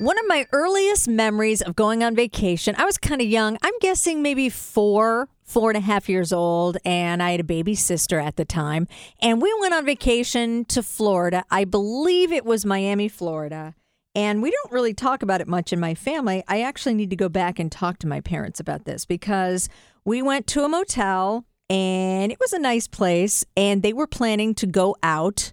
One 0.00 0.18
of 0.18 0.24
my 0.28 0.46
earliest 0.52 1.08
memories 1.08 1.60
of 1.60 1.76
going 1.76 2.02
on 2.02 2.16
vacation, 2.16 2.74
I 2.78 2.86
was 2.86 2.96
kind 2.96 3.20
of 3.20 3.26
young. 3.26 3.58
I'm 3.60 3.78
guessing 3.82 4.22
maybe 4.22 4.48
four, 4.48 5.28
four 5.42 5.68
and 5.68 5.76
a 5.76 5.80
half 5.80 6.08
years 6.08 6.32
old, 6.32 6.78
and 6.86 7.22
I 7.22 7.32
had 7.32 7.40
a 7.40 7.44
baby 7.44 7.74
sister 7.74 8.18
at 8.18 8.36
the 8.36 8.46
time. 8.46 8.88
And 9.20 9.42
we 9.42 9.54
went 9.60 9.74
on 9.74 9.84
vacation 9.84 10.64
to 10.70 10.82
Florida. 10.82 11.44
I 11.50 11.66
believe 11.66 12.32
it 12.32 12.46
was 12.46 12.64
Miami, 12.64 13.08
Florida. 13.10 13.74
And 14.14 14.40
we 14.40 14.50
don't 14.50 14.72
really 14.72 14.94
talk 14.94 15.22
about 15.22 15.42
it 15.42 15.48
much 15.48 15.70
in 15.70 15.78
my 15.78 15.94
family. 15.94 16.42
I 16.48 16.62
actually 16.62 16.94
need 16.94 17.10
to 17.10 17.16
go 17.16 17.28
back 17.28 17.58
and 17.58 17.70
talk 17.70 17.98
to 17.98 18.06
my 18.06 18.22
parents 18.22 18.58
about 18.58 18.86
this 18.86 19.04
because 19.04 19.68
we 20.06 20.22
went 20.22 20.46
to 20.46 20.64
a 20.64 20.68
motel 20.70 21.44
and 21.68 22.32
it 22.32 22.38
was 22.40 22.54
a 22.54 22.58
nice 22.58 22.88
place, 22.88 23.44
and 23.54 23.82
they 23.82 23.92
were 23.92 24.06
planning 24.06 24.54
to 24.54 24.66
go 24.66 24.96
out 25.02 25.52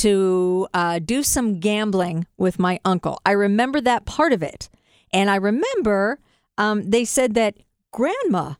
to 0.00 0.66
uh, 0.72 0.98
do 0.98 1.22
some 1.22 1.60
gambling 1.60 2.26
with 2.38 2.58
my 2.58 2.80
uncle. 2.84 3.20
I 3.26 3.32
remember 3.32 3.80
that 3.82 4.06
part 4.06 4.32
of 4.32 4.42
it. 4.42 4.70
And 5.12 5.28
I 5.28 5.36
remember 5.36 6.18
um, 6.56 6.90
they 6.90 7.04
said 7.04 7.34
that 7.34 7.56
grandma 7.92 8.54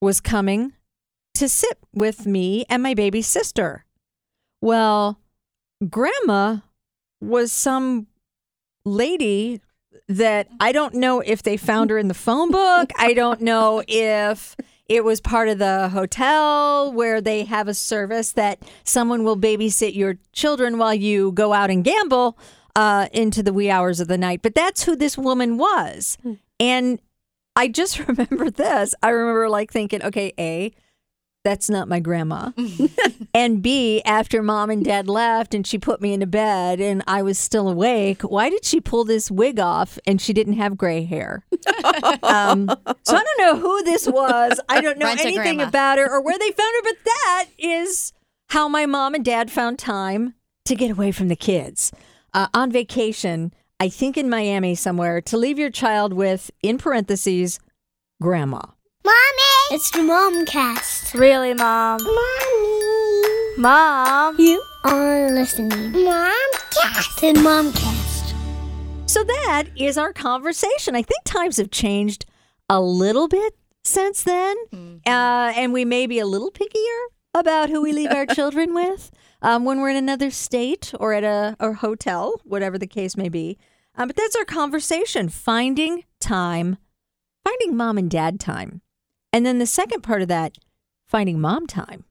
was 0.00 0.20
coming 0.20 0.74
to 1.34 1.48
sit 1.48 1.78
with 1.94 2.26
me 2.26 2.66
and 2.68 2.82
my 2.82 2.94
baby 2.94 3.22
sister. 3.22 3.84
Well, 4.60 5.18
grandma 5.88 6.58
was 7.20 7.52
some 7.52 8.06
lady 8.84 9.60
that 10.08 10.48
I 10.60 10.72
don't 10.72 10.94
know 10.94 11.20
if 11.20 11.42
they 11.42 11.56
found 11.56 11.90
her 11.90 11.98
in 11.98 12.08
the 12.08 12.14
phone 12.14 12.50
book. 12.50 12.90
I 12.98 13.14
don't 13.14 13.40
know 13.40 13.82
if 13.88 14.56
it 14.92 15.04
was 15.04 15.22
part 15.22 15.48
of 15.48 15.58
the 15.58 15.88
hotel 15.88 16.92
where 16.92 17.22
they 17.22 17.44
have 17.44 17.66
a 17.66 17.72
service 17.72 18.32
that 18.32 18.62
someone 18.84 19.24
will 19.24 19.38
babysit 19.38 19.94
your 19.94 20.18
children 20.34 20.76
while 20.76 20.92
you 20.92 21.32
go 21.32 21.54
out 21.54 21.70
and 21.70 21.82
gamble 21.82 22.36
uh, 22.76 23.08
into 23.10 23.42
the 23.42 23.54
wee 23.54 23.70
hours 23.70 24.00
of 24.00 24.08
the 24.08 24.18
night. 24.18 24.42
But 24.42 24.54
that's 24.54 24.82
who 24.82 24.94
this 24.94 25.16
woman 25.16 25.56
was. 25.56 26.18
And 26.60 27.00
I 27.56 27.68
just 27.68 27.98
remember 28.06 28.50
this. 28.50 28.94
I 29.02 29.08
remember 29.08 29.48
like 29.48 29.72
thinking, 29.72 30.02
okay, 30.02 30.34
A, 30.38 30.74
that's 31.44 31.68
not 31.68 31.88
my 31.88 32.00
grandma. 32.00 32.50
and 33.34 33.62
B, 33.62 34.02
after 34.04 34.42
mom 34.42 34.70
and 34.70 34.84
dad 34.84 35.08
left 35.08 35.54
and 35.54 35.66
she 35.66 35.78
put 35.78 36.00
me 36.00 36.12
into 36.12 36.26
bed 36.26 36.80
and 36.80 37.02
I 37.06 37.22
was 37.22 37.38
still 37.38 37.68
awake, 37.68 38.22
why 38.22 38.50
did 38.50 38.64
she 38.64 38.80
pull 38.80 39.04
this 39.04 39.30
wig 39.30 39.58
off 39.58 39.98
and 40.06 40.20
she 40.20 40.32
didn't 40.32 40.54
have 40.54 40.76
gray 40.76 41.04
hair? 41.04 41.44
um, 42.22 42.68
so 43.02 43.16
I 43.16 43.24
don't 43.24 43.38
know 43.38 43.56
who 43.58 43.82
this 43.84 44.06
was. 44.06 44.60
I 44.68 44.80
don't 44.80 44.98
know 44.98 45.08
anything 45.08 45.60
about 45.60 45.98
her 45.98 46.10
or 46.10 46.22
where 46.22 46.38
they 46.38 46.50
found 46.50 46.72
her, 46.76 46.82
but 46.82 47.04
that 47.04 47.46
is 47.58 48.12
how 48.50 48.68
my 48.68 48.86
mom 48.86 49.14
and 49.14 49.24
dad 49.24 49.50
found 49.50 49.78
time 49.78 50.34
to 50.64 50.74
get 50.74 50.90
away 50.90 51.12
from 51.12 51.28
the 51.28 51.36
kids 51.36 51.92
uh, 52.34 52.48
on 52.54 52.70
vacation. 52.70 53.52
I 53.80 53.88
think 53.88 54.16
in 54.16 54.30
Miami 54.30 54.74
somewhere 54.74 55.20
to 55.22 55.36
leave 55.36 55.58
your 55.58 55.70
child 55.70 56.12
with, 56.12 56.50
in 56.62 56.78
parentheses, 56.78 57.58
grandma. 58.20 58.60
Mommy! 59.04 59.74
It's 59.74 59.90
the 59.90 59.98
Momcast. 59.98 61.18
Really, 61.18 61.54
Mom? 61.54 62.00
Mommy! 62.02 63.56
Mom? 63.58 64.36
You 64.38 64.62
are 64.84 65.30
listening. 65.30 65.92
Momcast. 65.92 67.20
The 67.20 67.32
Momcast. 67.40 68.34
So 69.10 69.24
that 69.24 69.64
is 69.76 69.98
our 69.98 70.12
conversation. 70.12 70.94
I 70.94 71.02
think 71.02 71.24
times 71.24 71.56
have 71.56 71.70
changed 71.70 72.26
a 72.68 72.80
little 72.80 73.28
bit 73.28 73.54
since 73.84 74.22
then, 74.22 74.56
uh, 75.06 75.52
and 75.56 75.72
we 75.72 75.84
may 75.84 76.06
be 76.06 76.18
a 76.18 76.26
little 76.26 76.50
pickier 76.52 77.06
about 77.34 77.68
who 77.70 77.82
we 77.82 77.92
leave 77.92 78.10
our 78.12 78.26
children 78.34 78.72
with 78.74 79.10
um, 79.42 79.64
when 79.64 79.80
we're 79.80 79.90
in 79.90 79.96
another 79.96 80.30
state 80.30 80.94
or 81.00 81.12
at 81.12 81.24
a 81.24 81.56
or 81.58 81.74
hotel, 81.74 82.40
whatever 82.44 82.78
the 82.78 82.86
case 82.86 83.16
may 83.16 83.28
be. 83.28 83.58
Um, 83.96 84.06
but 84.08 84.16
that's 84.16 84.36
our 84.36 84.44
conversation: 84.44 85.28
finding 85.28 86.04
time, 86.20 86.78
finding 87.44 87.76
mom 87.76 87.98
and 87.98 88.10
dad 88.10 88.38
time, 88.40 88.80
and 89.32 89.46
then 89.46 89.58
the 89.58 89.66
second 89.66 90.02
part 90.02 90.22
of 90.22 90.28
that, 90.28 90.56
finding 91.06 91.40
mom 91.40 91.66
time 91.66 92.04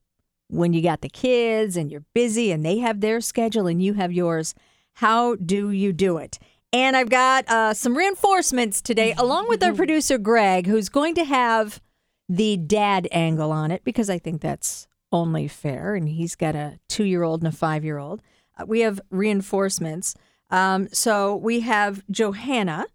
when 0.48 0.74
you 0.74 0.82
got 0.82 1.02
the 1.02 1.10
kids 1.10 1.78
and 1.78 1.92
you're 1.92 2.04
busy 2.14 2.52
and 2.52 2.66
they 2.66 2.80
have 2.80 3.00
their 3.00 3.22
schedule 3.22 3.68
and 3.68 3.82
you 3.82 3.94
have 3.94 4.12
yours. 4.12 4.54
How 4.96 5.36
do 5.36 5.72
you 5.72 5.94
do 5.94 6.18
it? 6.18 6.38
And 6.74 6.96
I've 6.96 7.10
got 7.10 7.50
uh, 7.50 7.74
some 7.74 7.98
reinforcements 7.98 8.82
today, 8.82 9.14
along 9.18 9.48
with 9.50 9.64
our 9.64 9.74
producer, 9.82 10.18
Greg, 10.18 10.68
who's 10.68 10.90
going 10.90 11.16
to 11.16 11.26
have 11.26 11.82
the 12.30 12.58
dad 12.58 13.08
angle 13.12 13.52
on 13.52 13.72
it 13.72 13.84
because 13.84 14.10
I 14.10 14.20
think 14.20 14.42
that's 14.42 14.88
only 15.12 15.48
fair. 15.48 15.96
And 15.96 16.08
he's 16.08 16.36
got 16.36 16.56
a 16.56 16.80
two 16.88 17.04
year 17.04 17.24
old 17.24 17.42
and 17.42 17.54
a 17.54 17.56
five 17.56 17.84
year 17.84 17.98
old. 17.98 18.22
Uh, 18.58 18.66
we 18.66 18.82
have 18.82 19.02
reinforcements. 19.10 20.16
Um, 20.50 20.88
so 20.92 21.36
we 21.36 21.62
have 21.62 22.04
Johanna, 22.10 22.88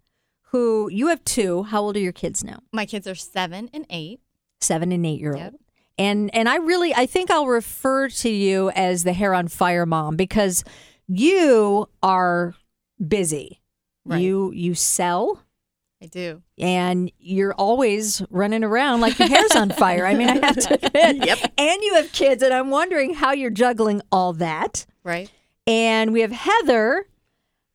who 0.51 0.89
you 0.91 1.07
have 1.07 1.23
two. 1.25 1.63
How 1.63 1.81
old 1.81 1.95
are 1.97 1.99
your 2.01 2.11
kids 2.13 2.43
now? 2.43 2.59
My 2.71 2.85
kids 2.85 3.07
are 3.07 3.15
seven 3.15 3.69
and 3.73 3.85
eight. 3.89 4.19
seven 4.61 4.91
and 4.91 5.05
eight 5.05 5.19
year 5.19 5.31
old. 5.33 5.41
Yep. 5.41 5.53
And 5.99 6.33
and 6.35 6.47
I 6.47 6.57
really 6.57 6.93
I 6.93 7.05
think 7.05 7.31
I'll 7.31 7.47
refer 7.47 8.07
to 8.09 8.29
you 8.29 8.69
as 8.71 9.03
the 9.03 9.13
hair 9.13 9.33
on 9.33 9.47
fire 9.47 9.85
mom 9.85 10.15
because 10.15 10.63
you 11.07 11.87
are 12.03 12.53
busy. 13.05 13.61
Right. 14.05 14.21
You 14.21 14.51
you 14.53 14.73
sell 14.75 15.41
I 16.01 16.05
do. 16.05 16.43
and 16.59 17.11
you're 17.17 17.53
always 17.55 18.21
running 18.29 18.63
around 18.63 19.01
like 19.01 19.17
your 19.17 19.27
hair's 19.27 19.51
on 19.55 19.69
fire. 19.71 20.05
I 20.05 20.13
mean, 20.13 20.29
I 20.29 20.45
have 20.45 20.55
to 20.57 20.73
admit. 20.85 21.25
Yep. 21.25 21.53
And 21.57 21.81
you 21.81 21.95
have 21.95 22.11
kids, 22.11 22.43
and 22.43 22.53
I'm 22.53 22.69
wondering 22.69 23.15
how 23.15 23.31
you're 23.31 23.49
juggling 23.49 24.01
all 24.11 24.33
that. 24.33 24.85
Right. 25.03 25.31
And 25.65 26.13
we 26.13 26.21
have 26.21 26.31
Heather. 26.31 27.07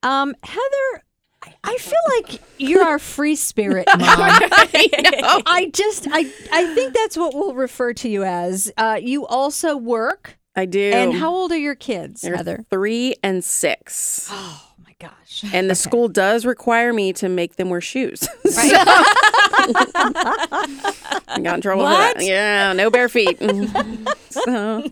Um, 0.05 0.35
Heather, 0.45 1.05
I- 1.43 1.55
I 1.65 1.77
feel 1.79 1.99
like 2.19 2.41
you're 2.59 2.85
our 2.85 2.99
free 2.99 3.35
spirit 3.37 3.87
mom. 3.89 4.01
I 4.07 5.71
just 5.73 6.07
I 6.11 6.21
I 6.53 6.75
think 6.75 6.95
that's 6.95 7.17
what 7.17 7.35
we'll 7.35 7.55
refer 7.55 7.93
to 7.95 8.09
you 8.09 8.25
as. 8.25 8.71
Uh, 8.77 8.99
you 9.01 9.27
also 9.27 9.77
work. 9.77 10.37
I 10.55 10.67
do. 10.67 10.91
And 10.95 11.15
how 11.15 11.31
old 11.35 11.51
are 11.53 11.57
your 11.59 11.75
kids, 11.75 12.21
They're 12.21 12.37
Heather? 12.37 12.65
three 12.71 13.17
and 13.23 13.43
six. 13.43 14.29
Oh 14.31 14.63
my 14.85 14.95
gosh. 15.01 15.45
And 15.53 15.71
the 15.71 15.75
school 15.75 16.09
does 16.09 16.45
require 16.45 16.93
me 16.93 17.13
to 17.15 17.29
make 17.29 17.57
them 17.57 17.71
wear 17.71 17.81
shoes. 17.81 18.29
I 20.05 21.41
got 21.43 21.55
in 21.57 21.61
trouble 21.61 21.85
for 21.85 21.91
that. 21.91 22.17
Yeah, 22.25 22.73
no 22.75 22.91
bare 22.91 23.09
feet. 23.09 23.39
so, 24.31 24.83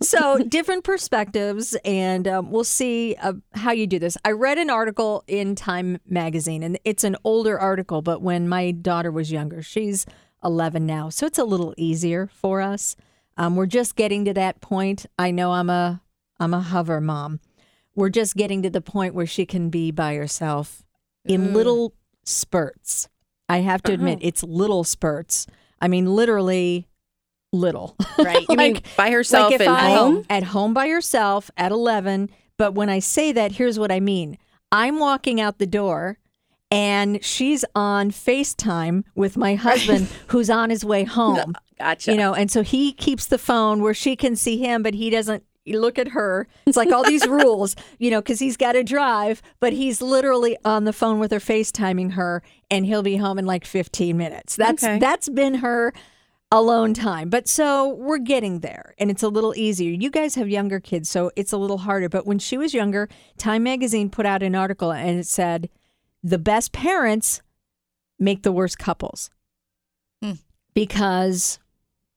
so 0.00 0.38
different 0.38 0.84
perspectives 0.84 1.76
and 1.84 2.26
um, 2.28 2.50
we'll 2.50 2.64
see 2.64 3.16
uh, 3.20 3.34
how 3.54 3.72
you 3.72 3.86
do 3.86 3.98
this. 3.98 4.16
I 4.24 4.32
read 4.32 4.58
an 4.58 4.70
article 4.70 5.24
in 5.26 5.54
time 5.54 5.98
magazine 6.06 6.62
and 6.62 6.78
it's 6.84 7.04
an 7.04 7.16
older 7.24 7.58
article 7.58 8.02
but 8.02 8.22
when 8.22 8.48
my 8.48 8.70
daughter 8.70 9.10
was 9.10 9.32
younger 9.32 9.62
she's 9.62 10.06
11 10.44 10.86
now 10.86 11.08
so 11.08 11.26
it's 11.26 11.38
a 11.38 11.44
little 11.44 11.74
easier 11.76 12.26
for 12.26 12.60
us. 12.60 12.96
Um, 13.36 13.56
we're 13.56 13.66
just 13.66 13.96
getting 13.96 14.24
to 14.24 14.34
that 14.34 14.60
point. 14.60 15.06
I 15.18 15.30
know 15.30 15.52
i'm 15.52 15.70
a 15.70 16.02
i'm 16.38 16.54
a 16.54 16.60
hover 16.60 17.00
mom. 17.00 17.40
We're 17.94 18.10
just 18.10 18.36
getting 18.36 18.62
to 18.62 18.70
the 18.70 18.82
point 18.82 19.14
where 19.14 19.26
she 19.26 19.46
can 19.46 19.70
be 19.70 19.90
by 19.90 20.14
herself 20.14 20.82
in 21.24 21.54
little 21.54 21.94
spurts. 22.24 23.08
I 23.48 23.58
have 23.58 23.82
to 23.84 23.92
admit 23.92 24.18
it's 24.20 24.42
little 24.42 24.84
spurts. 24.84 25.46
I 25.80 25.88
mean 25.88 26.06
literally 26.06 26.88
little 27.52 27.96
Right. 28.18 28.44
you 28.48 28.56
mean 28.56 28.80
by 28.96 29.10
herself 29.10 29.52
like 29.52 29.60
at 29.60 29.68
I- 29.68 29.90
home? 29.94 30.24
At 30.28 30.42
home 30.44 30.74
by 30.74 30.88
herself 30.88 31.50
at 31.56 31.72
11. 31.72 32.30
But 32.58 32.74
when 32.74 32.88
I 32.88 32.98
say 33.00 33.32
that, 33.32 33.52
here's 33.52 33.78
what 33.78 33.92
I 33.92 34.00
mean 34.00 34.38
I'm 34.72 34.98
walking 34.98 35.40
out 35.40 35.58
the 35.58 35.66
door 35.66 36.18
and 36.70 37.22
she's 37.24 37.64
on 37.74 38.10
FaceTime 38.10 39.04
with 39.14 39.36
my 39.36 39.54
husband 39.68 40.08
who's 40.28 40.50
on 40.50 40.70
his 40.70 40.84
way 40.84 41.04
home. 41.04 41.54
Gotcha. 41.78 42.10
You 42.10 42.16
know, 42.16 42.34
and 42.34 42.50
so 42.50 42.62
he 42.62 42.92
keeps 42.92 43.26
the 43.26 43.38
phone 43.38 43.82
where 43.82 43.94
she 43.94 44.16
can 44.16 44.34
see 44.34 44.56
him, 44.58 44.82
but 44.82 44.94
he 44.94 45.10
doesn't 45.10 45.44
look 45.66 45.98
at 45.98 46.08
her. 46.08 46.48
It's 46.66 46.76
like 46.76 46.90
all 46.92 47.04
these 47.04 47.26
rules, 47.26 47.76
you 47.98 48.10
know, 48.10 48.20
because 48.20 48.38
he's 48.38 48.56
got 48.56 48.72
to 48.72 48.82
drive, 48.82 49.42
but 49.60 49.72
he's 49.72 50.00
literally 50.00 50.56
on 50.64 50.84
the 50.84 50.92
phone 50.92 51.18
with 51.18 51.30
her, 51.32 51.38
FaceTiming 51.38 52.12
her, 52.12 52.42
and 52.70 52.86
he'll 52.86 53.02
be 53.02 53.16
home 53.16 53.38
in 53.38 53.46
like 53.46 53.64
15 53.64 54.16
minutes. 54.16 54.56
That's 54.56 54.82
Okay. 54.82 54.98
that's 54.98 55.28
been 55.28 55.54
her 55.56 55.92
alone 56.52 56.94
time. 56.94 57.28
But 57.28 57.48
so 57.48 57.88
we're 57.94 58.18
getting 58.18 58.60
there 58.60 58.94
and 58.98 59.10
it's 59.10 59.22
a 59.22 59.28
little 59.28 59.54
easier. 59.56 59.90
You 59.92 60.10
guys 60.10 60.34
have 60.36 60.48
younger 60.48 60.80
kids, 60.80 61.08
so 61.10 61.30
it's 61.36 61.52
a 61.52 61.56
little 61.58 61.78
harder. 61.78 62.08
But 62.08 62.26
when 62.26 62.38
she 62.38 62.56
was 62.56 62.72
younger, 62.74 63.08
Time 63.36 63.62
Magazine 63.64 64.10
put 64.10 64.26
out 64.26 64.42
an 64.42 64.54
article 64.54 64.92
and 64.92 65.18
it 65.18 65.26
said 65.26 65.68
the 66.22 66.38
best 66.38 66.72
parents 66.72 67.42
make 68.18 68.42
the 68.42 68.52
worst 68.52 68.78
couples. 68.78 69.30
Hmm. 70.22 70.32
Because 70.74 71.58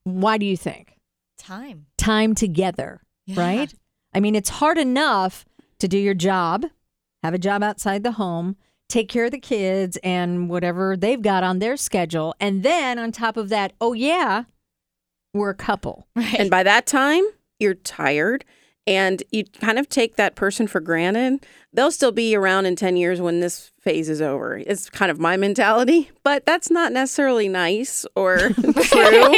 why 0.04 0.38
do 0.38 0.46
you 0.46 0.58
think? 0.58 0.96
Time. 1.38 1.88
Time 1.98 2.36
together, 2.36 3.02
Yeah. 3.26 3.40
right? 3.40 3.74
I 4.14 4.20
mean, 4.20 4.36
it's 4.36 4.50
hard 4.50 4.78
enough 4.78 5.46
to 5.80 5.88
do 5.88 5.98
your 5.98 6.14
job, 6.14 6.66
have 7.24 7.34
a 7.34 7.38
job 7.40 7.64
outside 7.64 8.04
the 8.04 8.14
home, 8.14 8.56
take 8.90 9.08
care 9.08 9.26
of 9.26 9.32
the 9.32 9.40
kids 9.40 9.98
and 10.04 10.50
whatever 10.50 10.98
they've 10.98 11.22
got 11.22 11.44
on 11.44 11.60
their 11.60 11.78
schedule. 11.78 12.36
And 12.40 12.64
then 12.64 13.00
on 13.00 13.12
top 13.12 13.38
of 13.38 13.50
that, 13.50 13.72
oh, 13.80 13.94
yeah, 13.94 14.44
we're 15.34 15.52
a 15.52 15.56
couple. 15.56 16.08
Right. 16.16 16.40
and 16.40 16.50
by 16.50 16.64
that 16.64 16.86
time, 16.86 17.24
you're 17.60 17.76
tired 17.76 18.44
and 18.88 19.22
you 19.32 19.44
kind 19.46 19.78
of 19.78 19.88
take 19.88 20.16
that 20.16 20.36
person 20.36 20.66
for 20.68 20.80
granted. 20.82 21.46
They'll 21.72 21.92
still 21.92 22.12
be 22.12 22.36
around 22.36 22.66
in 22.66 22.76
10 22.76 22.98
years 22.98 23.22
when 23.22 23.40
this 23.40 23.72
phase 23.80 24.10
is 24.10 24.22
over. 24.22 24.58
It's 24.58 24.90
kind 24.90 25.12
of 25.12 25.20
my 25.20 25.38
mentality, 25.38 26.10
but 26.24 26.46
that's 26.46 26.72
not 26.72 26.92
necessarily 26.92 27.48
nice 27.48 28.06
or 28.16 28.50
true 28.60 29.34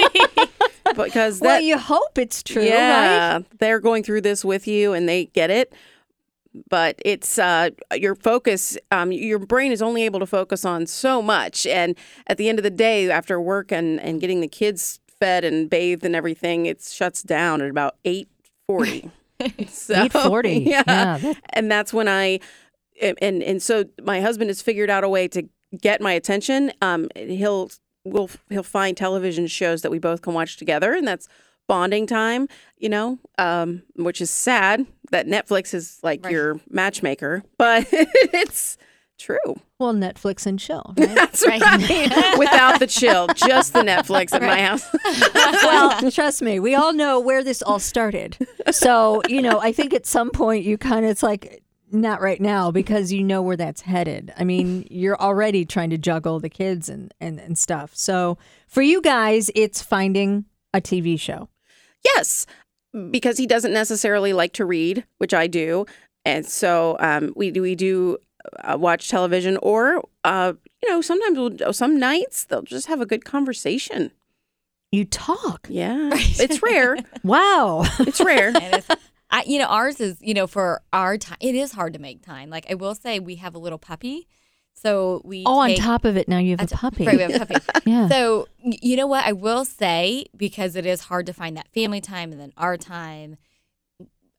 because 0.95 1.39
that 1.39 1.45
well, 1.45 1.61
you 1.61 1.77
hope 1.77 2.17
it's 2.17 2.41
true, 2.41 2.63
yeah, 2.63 3.33
right? 3.33 3.59
they're 3.59 3.81
going 3.81 4.03
through 4.03 4.21
this 4.21 4.45
with 4.45 4.67
you 4.67 4.93
and 4.93 5.09
they 5.09 5.25
get 5.25 5.49
it. 5.49 5.73
But 6.69 7.01
it's 7.05 7.39
uh, 7.39 7.69
your 7.95 8.15
focus. 8.15 8.77
Um, 8.91 9.11
your 9.11 9.39
brain 9.39 9.71
is 9.71 9.81
only 9.81 10.03
able 10.03 10.19
to 10.19 10.25
focus 10.25 10.65
on 10.65 10.85
so 10.85 11.21
much, 11.21 11.65
and 11.65 11.95
at 12.27 12.37
the 12.37 12.49
end 12.49 12.59
of 12.59 12.63
the 12.63 12.69
day, 12.69 13.09
after 13.09 13.39
work 13.39 13.71
and, 13.71 13.99
and 14.01 14.19
getting 14.19 14.41
the 14.41 14.47
kids 14.49 14.99
fed 15.19 15.45
and 15.45 15.69
bathed 15.69 16.03
and 16.03 16.15
everything, 16.15 16.65
it 16.65 16.81
shuts 16.81 17.23
down 17.23 17.61
at 17.61 17.69
about 17.69 17.95
eight 18.03 18.27
forty. 18.67 19.09
so, 19.67 19.95
8:40. 19.95 20.65
yeah, 20.67 20.83
Yeah, 20.85 21.17
that- 21.17 21.37
and 21.51 21.71
that's 21.71 21.93
when 21.93 22.07
I 22.07 22.39
and 23.01 23.41
and 23.41 23.63
so 23.63 23.85
my 24.03 24.19
husband 24.21 24.49
has 24.49 24.61
figured 24.61 24.89
out 24.89 25.03
a 25.03 25.09
way 25.09 25.27
to 25.29 25.47
get 25.81 26.01
my 26.01 26.11
attention. 26.11 26.71
Um, 26.81 27.07
he'll 27.15 27.71
will 28.03 28.29
he'll 28.49 28.61
find 28.61 28.97
television 28.97 29.47
shows 29.47 29.83
that 29.83 29.89
we 29.91 29.99
both 29.99 30.21
can 30.21 30.33
watch 30.33 30.57
together, 30.57 30.93
and 30.93 31.07
that's 31.07 31.27
bonding 31.67 32.07
time. 32.07 32.47
You 32.77 32.89
know, 32.89 33.19
um, 33.37 33.83
which 33.95 34.21
is 34.21 34.29
sad 34.31 34.85
that 35.11 35.27
Netflix 35.27 35.73
is 35.73 35.99
like 36.03 36.23
Right. 36.23 36.31
your 36.33 36.59
matchmaker, 36.69 37.43
but 37.57 37.87
it's 37.91 38.77
true. 39.19 39.37
Well, 39.77 39.93
Netflix 39.93 40.45
and 40.47 40.57
chill. 40.59 40.93
Right? 40.97 41.15
That's 41.15 41.45
right. 41.45 41.61
Right. 41.61 42.35
Without 42.39 42.79
the 42.79 42.87
chill, 42.87 43.27
just 43.35 43.73
the 43.73 43.81
Netflix 43.81 44.33
at 44.33 44.41
my 44.41 44.61
house. 44.61 44.87
well, 45.63 46.11
trust 46.11 46.41
me, 46.41 46.59
we 46.59 46.73
all 46.75 46.93
know 46.93 47.19
where 47.19 47.43
this 47.43 47.61
all 47.61 47.79
started. 47.79 48.37
So, 48.71 49.21
you 49.27 49.41
know, 49.41 49.59
I 49.59 49.71
think 49.71 49.93
at 49.93 50.05
some 50.05 50.31
point 50.31 50.65
you 50.65 50.77
kind 50.77 51.05
of, 51.05 51.11
it's 51.11 51.23
like, 51.23 51.63
not 51.93 52.21
right 52.21 52.39
now 52.39 52.71
because 52.71 53.11
you 53.11 53.21
know 53.21 53.41
where 53.41 53.57
that's 53.57 53.81
headed. 53.81 54.33
I 54.37 54.45
mean, 54.45 54.87
you're 54.89 55.19
already 55.19 55.65
trying 55.65 55.89
to 55.89 55.97
juggle 55.97 56.39
the 56.39 56.47
kids 56.49 56.87
and, 56.87 57.13
and, 57.19 57.37
and 57.37 57.57
stuff. 57.57 57.91
So 57.93 58.37
for 58.67 58.81
you 58.81 59.01
guys, 59.01 59.51
it's 59.55 59.81
finding 59.81 60.45
a 60.73 60.81
TV 60.81 61.19
show. 61.19 61.49
Yes, 62.03 62.45
because 63.09 63.37
he 63.37 63.47
doesn't 63.47 63.73
necessarily 63.73 64.33
like 64.33 64.53
to 64.53 64.65
read, 64.65 65.05
which 65.17 65.33
I 65.33 65.47
do, 65.47 65.85
and 66.25 66.45
so 66.45 66.97
um, 66.99 67.33
we 67.35 67.51
do 67.51 67.61
we 67.61 67.75
do 67.75 68.17
uh, 68.63 68.77
watch 68.77 69.09
television, 69.09 69.57
or 69.61 70.03
uh, 70.23 70.53
you 70.81 70.89
know, 70.89 71.01
sometimes 71.01 71.37
we'll, 71.37 71.73
some 71.73 71.99
nights 71.99 72.45
they'll 72.45 72.63
just 72.63 72.87
have 72.87 73.01
a 73.01 73.05
good 73.05 73.25
conversation. 73.25 74.11
You 74.91 75.05
talk. 75.05 75.67
Yeah, 75.69 76.09
it's 76.13 76.61
rare. 76.61 76.97
Wow. 77.23 77.83
It's 77.99 78.19
rare. 78.19 78.53
I, 79.31 79.43
you 79.45 79.59
know, 79.59 79.67
ours 79.67 80.01
is, 80.01 80.17
you 80.19 80.33
know, 80.33 80.47
for 80.47 80.81
our 80.91 81.17
time, 81.17 81.37
it 81.39 81.55
is 81.55 81.71
hard 81.71 81.93
to 81.93 81.99
make 81.99 82.21
time. 82.21 82.49
Like 82.49 82.69
I 82.69 82.73
will 82.73 82.95
say, 82.95 83.19
we 83.19 83.35
have 83.35 83.55
a 83.55 83.59
little 83.59 83.77
puppy, 83.77 84.27
so 84.73 85.21
we. 85.23 85.43
Oh, 85.45 85.59
on 85.59 85.75
top 85.75 86.05
of 86.05 86.17
it, 86.17 86.27
now 86.27 86.39
you 86.39 86.55
have 86.57 86.71
a 86.71 86.75
puppy. 86.75 87.05
Right, 87.05 87.15
we 87.15 87.21
have 87.21 87.41
a 87.41 87.45
puppy. 87.45 87.65
Yeah. 87.85 88.07
So 88.09 88.47
you 88.63 88.95
know 88.95 89.07
what 89.07 89.25
I 89.25 89.31
will 89.31 89.65
say 89.65 90.25
because 90.37 90.75
it 90.75 90.85
is 90.85 91.01
hard 91.01 91.25
to 91.25 91.33
find 91.33 91.57
that 91.57 91.67
family 91.69 91.99
time 91.99 92.31
and 92.31 92.39
then 92.39 92.53
our 92.57 92.77
time, 92.77 93.37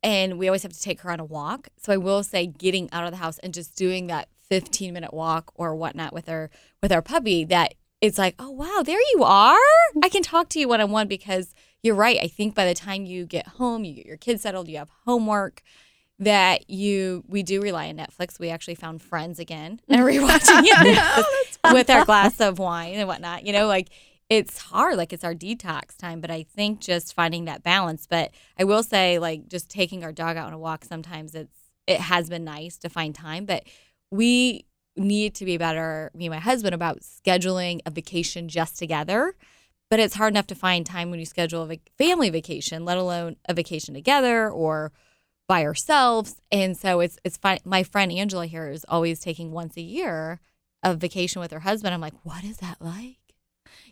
and 0.02 0.38
we 0.38 0.48
always 0.48 0.62
have 0.62 0.72
to 0.72 0.80
take 0.80 1.00
her 1.00 1.10
on 1.10 1.18
a 1.18 1.24
walk. 1.24 1.68
So 1.76 1.92
I 1.92 1.96
will 1.96 2.22
say 2.22 2.46
getting 2.46 2.88
out 2.92 3.04
of 3.04 3.10
the 3.10 3.16
house 3.16 3.38
and 3.38 3.52
just 3.52 3.76
doing 3.76 4.06
that 4.06 4.28
15 4.48 4.92
minute 4.92 5.14
walk 5.14 5.50
or 5.54 5.74
whatnot 5.74 6.12
with 6.12 6.28
our 6.28 6.50
with 6.82 6.92
our 6.92 7.02
puppy 7.02 7.44
that 7.44 7.74
it's 8.02 8.18
like 8.18 8.34
oh 8.38 8.50
wow 8.50 8.82
there 8.84 9.00
you 9.14 9.24
are 9.24 9.56
I 10.02 10.10
can 10.10 10.22
talk 10.22 10.50
to 10.50 10.60
you 10.60 10.68
one 10.68 10.80
on 10.80 10.90
one 10.90 11.08
because 11.08 11.54
you're 11.82 11.94
right 11.94 12.18
I 12.20 12.28
think 12.28 12.54
by 12.54 12.66
the 12.66 12.74
time 12.74 13.06
you 13.06 13.24
get 13.24 13.46
home 13.46 13.84
you 13.84 13.94
get 13.94 14.04
your 14.04 14.18
kids 14.18 14.42
settled 14.42 14.68
you 14.68 14.76
have 14.76 14.90
homework 15.06 15.62
that 16.24 16.70
you 16.70 17.24
we 17.26 17.42
do 17.42 17.60
rely 17.60 17.88
on 17.88 17.96
Netflix 17.96 18.38
we 18.38 18.48
actually 18.48 18.76
found 18.76 19.02
Friends 19.02 19.38
again 19.38 19.80
and 19.88 20.02
rewatching 20.02 20.62
it 20.64 21.56
oh, 21.64 21.74
with 21.74 21.90
our 21.90 22.04
glass 22.04 22.40
of 22.40 22.58
wine 22.58 22.94
and 22.94 23.08
whatnot. 23.08 23.44
You 23.44 23.52
know, 23.52 23.66
like 23.66 23.90
it's 24.28 24.58
hard, 24.58 24.96
like 24.96 25.12
it's 25.12 25.24
our 25.24 25.34
detox 25.34 25.96
time. 25.96 26.20
But 26.20 26.30
I 26.30 26.42
think 26.42 26.80
just 26.80 27.14
finding 27.14 27.44
that 27.46 27.62
balance. 27.62 28.06
But 28.08 28.30
I 28.58 28.64
will 28.64 28.82
say, 28.82 29.18
like 29.18 29.48
just 29.48 29.68
taking 29.68 30.04
our 30.04 30.12
dog 30.12 30.36
out 30.36 30.46
on 30.46 30.52
a 30.52 30.58
walk, 30.58 30.84
sometimes 30.84 31.34
it's 31.34 31.58
it 31.86 32.00
has 32.00 32.28
been 32.28 32.44
nice 32.44 32.78
to 32.78 32.88
find 32.88 33.14
time, 33.14 33.44
but 33.44 33.64
we 34.10 34.64
need 34.96 35.34
to 35.34 35.44
be 35.44 35.56
better, 35.56 36.10
me 36.14 36.26
and 36.26 36.34
my 36.34 36.38
husband, 36.38 36.74
about 36.74 37.00
scheduling 37.00 37.80
a 37.86 37.90
vacation 37.90 38.48
just 38.48 38.78
together. 38.78 39.34
But 39.90 40.00
it's 40.00 40.14
hard 40.14 40.32
enough 40.32 40.46
to 40.46 40.54
find 40.54 40.86
time 40.86 41.10
when 41.10 41.18
you 41.18 41.26
schedule 41.26 41.70
a 41.70 41.80
family 41.98 42.30
vacation, 42.30 42.84
let 42.84 42.96
alone 42.96 43.36
a 43.48 43.54
vacation 43.54 43.94
together 43.94 44.48
or 44.48 44.92
by 45.48 45.64
ourselves. 45.64 46.40
And 46.50 46.76
so 46.76 47.00
it's 47.00 47.18
it's 47.24 47.36
fine. 47.36 47.58
My 47.64 47.82
friend 47.82 48.10
Angela 48.12 48.46
here 48.46 48.68
is 48.68 48.84
always 48.88 49.20
taking 49.20 49.52
once 49.52 49.76
a 49.76 49.82
year 49.82 50.40
a 50.82 50.94
vacation 50.94 51.40
with 51.40 51.52
her 51.52 51.60
husband. 51.60 51.94
I'm 51.94 52.00
like, 52.00 52.14
what 52.22 52.44
is 52.44 52.58
that 52.58 52.78
like? 52.80 53.18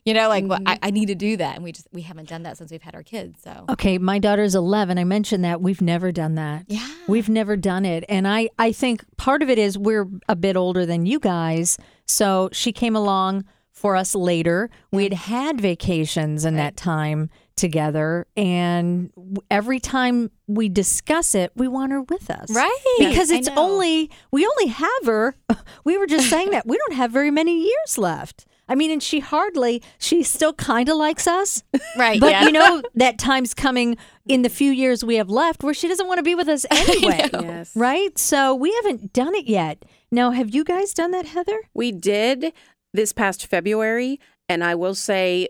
You 0.04 0.14
know, 0.14 0.28
like 0.28 0.44
what 0.44 0.62
I, 0.66 0.76
mm-hmm. 0.76 0.84
I 0.86 0.90
need 0.90 1.06
to 1.06 1.14
do 1.14 1.36
that, 1.36 1.56
and 1.56 1.64
we 1.64 1.72
just 1.72 1.86
we 1.92 2.02
haven't 2.02 2.28
done 2.28 2.42
that 2.44 2.56
since 2.56 2.70
we've 2.70 2.82
had 2.82 2.94
our 2.94 3.02
kids. 3.02 3.40
So 3.42 3.66
Okay, 3.68 3.98
my 3.98 4.18
daughter's 4.18 4.54
11. 4.54 4.98
I 4.98 5.04
mentioned 5.04 5.44
that. 5.44 5.60
We've 5.60 5.82
never 5.82 6.10
done 6.10 6.36
that. 6.36 6.64
yeah, 6.68 6.88
We've 7.06 7.28
never 7.28 7.56
done 7.56 7.84
it. 7.84 8.04
And 8.08 8.26
I, 8.26 8.48
I 8.58 8.72
think 8.72 9.04
part 9.16 9.42
of 9.42 9.50
it 9.50 9.58
is 9.58 9.76
we're 9.76 10.08
a 10.28 10.36
bit 10.36 10.56
older 10.56 10.86
than 10.86 11.04
you 11.06 11.18
guys. 11.18 11.76
So 12.06 12.48
she 12.52 12.72
came 12.72 12.96
along 12.96 13.44
for 13.72 13.94
us 13.94 14.14
later. 14.14 14.70
We 14.90 15.04
had 15.04 15.12
had 15.12 15.60
vacations 15.60 16.44
in 16.44 16.56
that 16.56 16.76
time 16.76 17.30
together. 17.60 18.26
And 18.36 19.12
every 19.50 19.78
time 19.78 20.30
we 20.48 20.68
discuss 20.68 21.34
it, 21.34 21.52
we 21.54 21.68
want 21.68 21.92
her 21.92 22.02
with 22.02 22.30
us. 22.30 22.50
right 22.50 22.96
Because 22.98 23.30
it's 23.30 23.48
only, 23.56 24.10
we 24.32 24.46
only 24.46 24.72
have 24.72 25.06
her. 25.06 25.36
We 25.84 25.96
were 25.96 26.06
just 26.06 26.28
saying 26.28 26.50
that 26.50 26.66
we 26.66 26.76
don't 26.76 26.94
have 26.94 27.10
very 27.10 27.30
many 27.30 27.62
years 27.62 27.96
left. 27.96 28.46
I 28.68 28.74
mean, 28.74 28.90
and 28.90 29.02
she 29.02 29.20
hardly, 29.20 29.82
she 29.98 30.22
still 30.22 30.52
kind 30.52 30.88
of 30.88 30.96
likes 30.96 31.26
us. 31.26 31.62
right. 31.96 32.20
But 32.20 32.30
yeah. 32.30 32.44
you 32.44 32.52
know 32.52 32.82
that 32.94 33.18
time's 33.18 33.54
coming 33.54 33.96
in 34.26 34.42
the 34.42 34.48
few 34.48 34.70
years 34.70 35.04
we 35.04 35.16
have 35.16 35.28
left 35.30 35.62
where 35.62 35.74
she 35.74 35.88
doesn't 35.88 36.06
want 36.06 36.18
to 36.18 36.22
be 36.22 36.34
with 36.34 36.48
us 36.48 36.66
anyway. 36.70 37.28
Yes. 37.32 37.74
Right? 37.74 38.16
So 38.18 38.54
we 38.54 38.72
haven't 38.82 39.12
done 39.12 39.34
it 39.34 39.46
yet. 39.46 39.84
Now, 40.12 40.30
have 40.30 40.54
you 40.54 40.64
guys 40.64 40.92
done 40.94 41.10
that, 41.12 41.26
Heather? 41.26 41.60
We 41.74 41.92
did 41.92 42.52
this 42.92 43.12
past 43.12 43.46
February, 43.46 44.20
and 44.48 44.62
I 44.62 44.74
will 44.74 44.94
say 44.94 45.48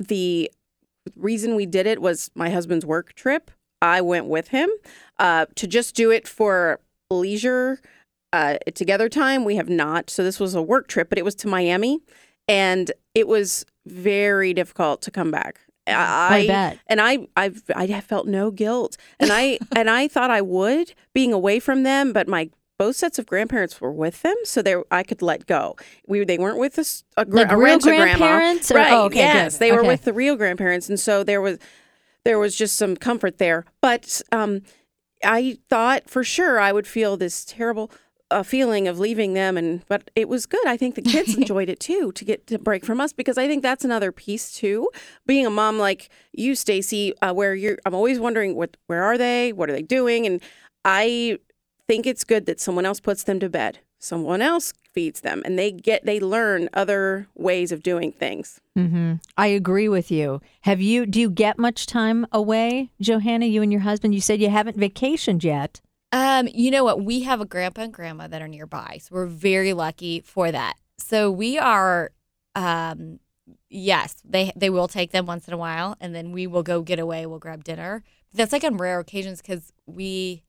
the 0.00 0.50
reason 1.16 1.54
we 1.54 1.66
did 1.66 1.86
it 1.86 2.00
was 2.00 2.30
my 2.34 2.50
husband's 2.50 2.86
work 2.86 3.14
trip. 3.14 3.50
I 3.80 4.00
went 4.00 4.26
with 4.26 4.48
him 4.48 4.70
uh, 5.18 5.46
to 5.54 5.66
just 5.66 5.94
do 5.94 6.10
it 6.10 6.26
for 6.26 6.80
leisure 7.10 7.80
uh, 8.32 8.58
together 8.74 9.08
time. 9.08 9.44
We 9.44 9.56
have 9.56 9.68
not. 9.68 10.10
So 10.10 10.24
this 10.24 10.40
was 10.40 10.54
a 10.54 10.62
work 10.62 10.88
trip, 10.88 11.08
but 11.08 11.18
it 11.18 11.24
was 11.24 11.34
to 11.36 11.48
Miami, 11.48 12.00
and 12.46 12.90
it 13.14 13.28
was 13.28 13.64
very 13.86 14.52
difficult 14.52 15.02
to 15.02 15.10
come 15.10 15.30
back. 15.30 15.60
I 15.86 16.46
bet. 16.46 16.78
and 16.86 17.00
I 17.00 17.28
I've 17.36 17.62
I 17.74 17.86
have 17.86 18.04
felt 18.04 18.26
no 18.26 18.50
guilt, 18.50 18.96
and 19.18 19.30
I 19.32 19.58
and 19.76 19.88
I 19.88 20.08
thought 20.08 20.30
I 20.30 20.42
would 20.42 20.92
being 21.14 21.32
away 21.32 21.60
from 21.60 21.82
them, 21.82 22.12
but 22.12 22.28
my 22.28 22.50
both 22.78 22.96
sets 22.96 23.18
of 23.18 23.26
grandparents 23.26 23.80
were 23.80 23.92
with 23.92 24.22
them, 24.22 24.36
so 24.44 24.62
they 24.62 24.76
I 24.90 25.02
could 25.02 25.20
let 25.22 25.46
go. 25.46 25.76
We 26.06 26.24
they 26.24 26.38
weren't 26.38 26.58
with 26.58 26.78
us 26.78 27.04
a, 27.16 27.24
gra- 27.24 27.42
Like 27.42 27.52
a 27.52 27.56
real 27.56 27.78
grandparents 27.78 28.70
or- 28.70 28.76
right? 28.76 28.92
oh, 28.92 29.04
okay, 29.06 29.18
yes, 29.18 29.54
good. 29.54 29.58
they 29.60 29.72
were 29.72 29.80
Okay. 29.80 29.88
with 29.88 30.04
the 30.04 30.12
real 30.12 30.36
grandparents, 30.36 30.88
and 30.88 30.98
so 30.98 31.22
there 31.24 31.40
was 31.40 31.58
there 32.24 32.38
was 32.38 32.56
just 32.56 32.76
some 32.76 32.96
comfort 32.96 33.38
there. 33.38 33.64
But 33.80 34.22
um, 34.32 34.62
I 35.24 35.58
thought 35.68 36.08
for 36.08 36.22
sure 36.24 36.60
I 36.60 36.72
would 36.72 36.86
feel 36.86 37.16
this 37.16 37.44
terrible 37.44 37.90
uh, 38.30 38.42
feeling 38.42 38.86
of 38.86 38.98
leaving 38.98 39.32
them, 39.34 39.56
and 39.56 39.82
but 39.88 40.10
it 40.14 40.28
was 40.28 40.46
good. 40.46 40.66
I 40.66 40.76
think 40.76 40.94
the 40.94 41.02
kids 41.02 41.34
enjoyed 41.36 41.68
it 41.68 41.80
too 41.80 42.12
to 42.12 42.24
get 42.24 42.46
to 42.48 42.58
break 42.58 42.84
from 42.84 43.00
us 43.00 43.12
because 43.12 43.38
I 43.38 43.46
think 43.48 43.62
that's 43.62 43.84
another 43.84 44.12
piece 44.12 44.52
too. 44.52 44.88
Being 45.26 45.46
a 45.46 45.50
mom 45.50 45.78
like 45.78 46.10
you, 46.32 46.54
Stacy, 46.54 47.14
uh, 47.22 47.32
where 47.32 47.54
you're, 47.54 47.78
I'm 47.86 47.94
always 47.94 48.20
wondering 48.20 48.54
what, 48.54 48.76
where 48.86 49.02
are 49.02 49.16
they, 49.16 49.52
what 49.52 49.68
are 49.70 49.72
they 49.72 49.82
doing, 49.82 50.26
and 50.26 50.40
I 50.84 51.38
think 51.88 52.06
it's 52.06 52.22
good 52.22 52.46
that 52.46 52.60
someone 52.60 52.86
else 52.86 53.00
puts 53.00 53.24
them 53.24 53.40
to 53.40 53.48
bed, 53.48 53.80
someone 53.98 54.42
else 54.42 54.74
feeds 54.92 55.22
them, 55.22 55.42
and 55.44 55.58
they 55.58 55.72
get 55.72 56.04
they 56.04 56.20
learn 56.20 56.68
other 56.72 57.26
ways 57.34 57.72
of 57.72 57.82
doing 57.82 58.12
things. 58.12 58.60
Mm-hmm. 58.76 59.14
I 59.36 59.46
agree 59.48 59.88
with 59.88 60.10
you. 60.10 60.40
Have 60.60 60.80
you? 60.80 61.06
Do 61.06 61.18
you 61.20 61.30
get 61.30 61.58
much 61.58 61.86
time 61.86 62.26
away, 62.30 62.90
Johanna? 63.00 63.46
You 63.46 63.62
and 63.62 63.72
your 63.72 63.80
husband. 63.80 64.14
You 64.14 64.20
said 64.20 64.40
you 64.40 64.50
haven't 64.50 64.76
vacationed 64.76 65.42
yet. 65.42 65.80
Um, 66.12 66.48
you 66.52 66.70
know 66.70 66.84
what? 66.84 67.02
We 67.02 67.22
have 67.22 67.40
a 67.40 67.46
grandpa 67.46 67.82
and 67.82 67.92
grandma 67.92 68.28
that 68.28 68.42
are 68.42 68.48
nearby, 68.48 68.98
so 69.02 69.14
we're 69.14 69.26
very 69.26 69.72
lucky 69.72 70.20
for 70.20 70.52
that. 70.52 70.74
So 70.98 71.30
we 71.30 71.58
are, 71.58 72.12
um, 72.54 73.20
yes, 73.68 74.16
they 74.24 74.52
they 74.56 74.70
will 74.70 74.88
take 74.88 75.10
them 75.10 75.26
once 75.26 75.48
in 75.48 75.54
a 75.54 75.58
while, 75.58 75.96
and 76.00 76.14
then 76.14 76.32
we 76.32 76.46
will 76.46 76.62
go 76.62 76.82
get 76.82 76.98
away. 76.98 77.26
We'll 77.26 77.38
grab 77.38 77.64
dinner. 77.64 78.04
That's 78.32 78.52
like 78.52 78.64
on 78.64 78.76
rare 78.76 79.00
occasions 79.00 79.40
because 79.40 79.72
we 79.86 80.44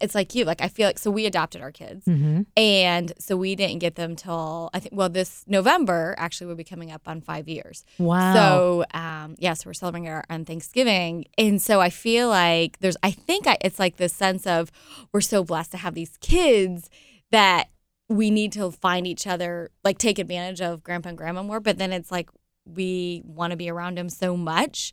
it's 0.00 0.14
like 0.14 0.34
you. 0.34 0.44
Like 0.44 0.60
I 0.60 0.68
feel 0.68 0.86
like 0.86 0.98
so 0.98 1.10
we 1.10 1.26
adopted 1.26 1.60
our 1.60 1.72
kids, 1.72 2.06
Mm-hmm. 2.06 2.42
and 2.56 3.12
so 3.18 3.36
we 3.36 3.56
didn't 3.56 3.80
get 3.80 3.96
them 3.96 4.14
till 4.16 4.70
I 4.72 4.78
think 4.78 4.94
well 4.94 5.08
this 5.08 5.44
November 5.46 6.14
actually 6.18 6.46
will 6.46 6.54
be 6.54 6.64
coming 6.64 6.92
up 6.92 7.02
on 7.06 7.20
five 7.20 7.48
years. 7.48 7.84
Wow. 7.98 8.34
So 8.34 8.84
um, 8.94 9.34
yes, 9.38 9.66
we're 9.66 9.72
celebrating 9.74 10.08
our 10.08 10.24
on 10.30 10.44
Thanksgiving, 10.44 11.24
and 11.36 11.60
so 11.60 11.80
I 11.80 11.90
feel 11.90 12.28
like 12.28 12.78
there's 12.78 12.96
I 13.02 13.10
think 13.10 13.46
I, 13.46 13.56
it's 13.60 13.78
like 13.78 13.96
this 13.96 14.12
sense 14.12 14.46
of 14.46 14.70
we're 15.12 15.20
so 15.20 15.42
blessed 15.42 15.72
to 15.72 15.78
have 15.78 15.94
these 15.94 16.16
kids 16.20 16.88
that 17.32 17.68
we 18.08 18.30
need 18.30 18.52
to 18.52 18.70
find 18.70 19.06
each 19.06 19.26
other, 19.26 19.70
like 19.84 19.98
take 19.98 20.18
advantage 20.18 20.60
of 20.60 20.82
grandpa 20.84 21.08
and 21.10 21.18
grandma 21.18 21.42
more. 21.42 21.60
But 21.60 21.78
then 21.78 21.92
it's 21.92 22.12
like 22.12 22.28
we 22.64 23.22
want 23.24 23.50
to 23.50 23.56
be 23.56 23.68
around 23.68 23.98
them 23.98 24.08
so 24.08 24.36
much. 24.36 24.92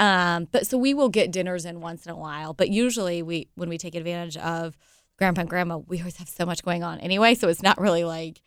Um, 0.00 0.48
but 0.50 0.66
so 0.66 0.78
we 0.78 0.94
will 0.94 1.10
get 1.10 1.30
dinners 1.30 1.64
in 1.64 1.80
once 1.80 2.06
in 2.06 2.10
a 2.10 2.16
while. 2.16 2.54
But 2.54 2.70
usually 2.70 3.22
we 3.22 3.48
when 3.54 3.68
we 3.68 3.78
take 3.78 3.94
advantage 3.94 4.36
of 4.38 4.76
grandpa 5.18 5.42
and 5.42 5.50
grandma, 5.50 5.76
we 5.76 5.98
always 5.98 6.16
have 6.16 6.28
so 6.28 6.46
much 6.46 6.64
going 6.64 6.82
on 6.82 6.98
anyway. 7.00 7.34
So 7.34 7.48
it's 7.48 7.62
not 7.62 7.78
really 7.78 8.02
like 8.02 8.40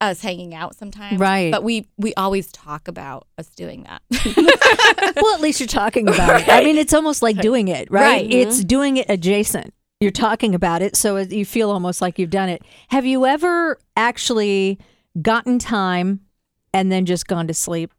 us 0.00 0.20
hanging 0.20 0.52
out 0.52 0.74
sometimes. 0.76 1.18
Right. 1.18 1.52
But 1.52 1.62
we 1.62 1.88
we 1.96 2.12
always 2.14 2.50
talk 2.50 2.88
about 2.88 3.28
us 3.38 3.48
doing 3.50 3.84
that. 3.84 4.02
well, 5.16 5.34
at 5.34 5.40
least 5.40 5.60
you're 5.60 5.68
talking 5.68 6.08
about 6.08 6.42
it. 6.42 6.48
I 6.48 6.64
mean, 6.64 6.76
it's 6.76 6.92
almost 6.92 7.22
like 7.22 7.38
doing 7.38 7.68
it, 7.68 7.90
right? 7.90 8.02
Right. 8.02 8.30
It's 8.30 8.62
doing 8.64 8.96
it 8.96 9.06
adjacent. 9.08 9.72
You're 10.00 10.10
talking 10.10 10.54
about 10.54 10.82
it, 10.82 10.96
so 10.96 11.16
you 11.16 11.46
feel 11.46 11.70
almost 11.70 12.02
like 12.02 12.18
you've 12.18 12.30
done 12.30 12.48
it. 12.48 12.62
Have 12.88 13.06
you 13.06 13.24
ever 13.24 13.78
actually 13.96 14.78
gotten 15.22 15.60
time 15.60 16.20
and 16.74 16.90
then 16.90 17.06
just 17.06 17.28
gone 17.28 17.46
to 17.46 17.54
sleep? 17.54 17.94